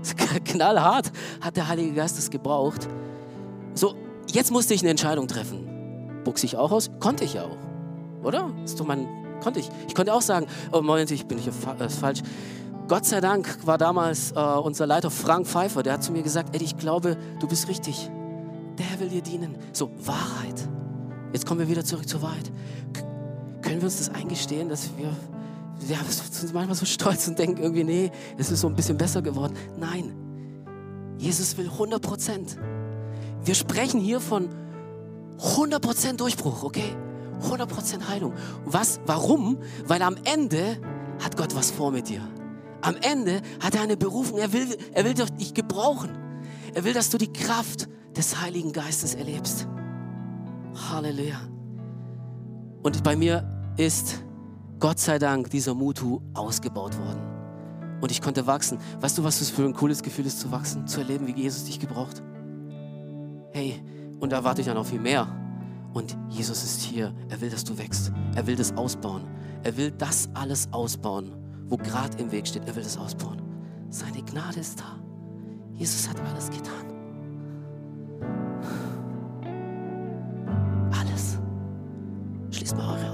Knallhart 0.45 1.11
hat 1.41 1.57
der 1.57 1.67
Heilige 1.67 1.93
Geist 1.93 2.17
das 2.17 2.29
gebraucht. 2.29 2.87
So, 3.73 3.95
jetzt 4.31 4.51
musste 4.51 4.75
ich 4.75 4.81
eine 4.81 4.91
Entscheidung 4.91 5.27
treffen. 5.27 5.70
Buchse 6.23 6.45
ich 6.45 6.57
auch 6.57 6.71
aus? 6.71 6.91
Konnte 6.99 7.23
ich 7.23 7.33
ja 7.33 7.43
auch. 7.43 7.57
Oder? 8.23 8.51
ist 8.63 8.79
doch 8.79 8.85
mein, 8.85 9.07
konnte 9.43 9.59
ich. 9.59 9.69
Ich 9.87 9.95
konnte 9.95 10.13
auch 10.13 10.21
sagen, 10.21 10.47
oh 10.71 10.81
Moment, 10.81 11.11
ich 11.11 11.25
bin 11.25 11.37
hier 11.37 11.53
äh, 11.79 11.89
falsch. 11.89 12.21
Gott 12.87 13.05
sei 13.05 13.21
Dank 13.21 13.65
war 13.65 13.77
damals 13.77 14.31
äh, 14.31 14.39
unser 14.39 14.85
Leiter 14.85 15.09
Frank 15.09 15.47
Pfeiffer, 15.47 15.81
der 15.81 15.93
hat 15.93 16.03
zu 16.03 16.11
mir 16.11 16.23
gesagt, 16.23 16.55
Eddie, 16.55 16.65
ich 16.65 16.77
glaube, 16.77 17.17
du 17.39 17.47
bist 17.47 17.67
richtig. 17.67 18.09
Der 18.77 18.99
will 18.99 19.09
dir 19.09 19.21
dienen. 19.21 19.55
So, 19.73 19.91
Wahrheit. 20.03 20.67
Jetzt 21.33 21.45
kommen 21.45 21.61
wir 21.61 21.69
wieder 21.69 21.85
zurück 21.85 22.07
zur 22.07 22.21
Wahrheit. 22.21 22.51
K 22.93 23.03
können 23.61 23.77
wir 23.77 23.85
uns 23.85 23.97
das 23.97 24.09
eingestehen, 24.09 24.69
dass 24.69 24.89
wir 24.97 25.11
ja, 25.87 25.97
wir 26.05 26.11
sind 26.11 26.53
manchmal 26.53 26.75
so 26.75 26.85
stolz 26.85 27.27
und 27.27 27.39
denken 27.39 27.61
irgendwie, 27.61 27.83
nee, 27.83 28.11
es 28.37 28.51
ist 28.51 28.61
so 28.61 28.67
ein 28.67 28.75
bisschen 28.75 28.97
besser 28.97 29.21
geworden. 29.21 29.55
Nein, 29.79 30.13
Jesus 31.17 31.57
will 31.57 31.67
100 31.67 32.01
Prozent. 32.01 32.57
Wir 33.43 33.55
sprechen 33.55 33.99
hier 33.99 34.19
von 34.19 34.49
100 35.41 35.81
Prozent 35.81 36.21
Durchbruch, 36.21 36.63
okay? 36.63 36.95
100 37.43 37.67
Prozent 37.67 38.07
Heilung. 38.07 38.33
Was? 38.65 38.99
Warum? 39.05 39.57
Weil 39.85 40.01
am 40.03 40.15
Ende 40.23 40.77
hat 41.19 41.35
Gott 41.37 41.55
was 41.55 41.71
vor 41.71 41.91
mit 41.91 42.09
dir. 42.09 42.21
Am 42.81 42.95
Ende 43.01 43.41
hat 43.59 43.75
er 43.75 43.81
eine 43.81 43.97
Berufung. 43.97 44.37
Er 44.37 44.53
will, 44.53 44.77
er 44.93 45.05
will 45.05 45.13
dich 45.13 45.53
gebrauchen. 45.53 46.11
Er 46.73 46.83
will, 46.83 46.93
dass 46.93 47.09
du 47.09 47.17
die 47.17 47.31
Kraft 47.31 47.87
des 48.15 48.41
Heiligen 48.41 48.71
Geistes 48.71 49.15
erlebst. 49.15 49.67
Halleluja. 50.89 51.39
Und 52.83 53.03
bei 53.03 53.15
mir 53.15 53.73
ist 53.77 54.23
Gott 54.79 54.99
sei 54.99 55.19
Dank 55.19 55.49
dieser 55.49 55.75
Mutu 55.75 56.21
ausgebaut 56.33 56.97
worden. 56.97 57.21
Und 58.01 58.09
ich 58.09 58.21
konnte 58.21 58.47
wachsen. 58.47 58.79
Weißt 58.99 59.17
du, 59.17 59.23
was 59.23 59.39
das 59.39 59.51
für 59.51 59.63
ein 59.63 59.73
cooles 59.73 60.01
Gefühl 60.01 60.25
ist, 60.25 60.39
zu 60.39 60.51
wachsen, 60.51 60.87
zu 60.87 61.01
erleben, 61.01 61.27
wie 61.27 61.39
Jesus 61.39 61.65
dich 61.65 61.79
gebraucht? 61.79 62.23
Hey, 63.51 63.83
und 64.21 64.31
da 64.31 64.37
erwarte 64.37 64.61
ich 64.61 64.67
dann 64.67 64.77
auch 64.77 64.85
viel 64.85 64.99
mehr. 64.99 65.27
Und 65.93 66.15
Jesus 66.29 66.63
ist 66.63 66.81
hier. 66.81 67.13
Er 67.29 67.41
will, 67.41 67.49
dass 67.49 67.65
du 67.65 67.77
wächst. 67.77 68.13
Er 68.35 68.47
will 68.47 68.55
das 68.55 68.77
ausbauen. 68.77 69.23
Er 69.63 69.75
will 69.75 69.91
das 69.91 70.29
alles 70.33 70.69
ausbauen, 70.71 71.33
wo 71.65 71.75
gerade 71.75 72.17
im 72.19 72.31
Weg 72.31 72.47
steht. 72.47 72.65
Er 72.67 72.75
will 72.75 72.83
das 72.83 72.97
ausbauen. 72.97 73.41
Seine 73.89 74.23
Gnade 74.23 74.59
ist 74.59 74.79
da. 74.79 74.99
Jesus 75.73 76.07
hat 76.07 76.17
alles 76.29 76.49
getan. 76.49 76.85
Alles. 80.97 81.39
Schließt 82.51 82.77
mal 82.77 82.97
eure 82.97 83.10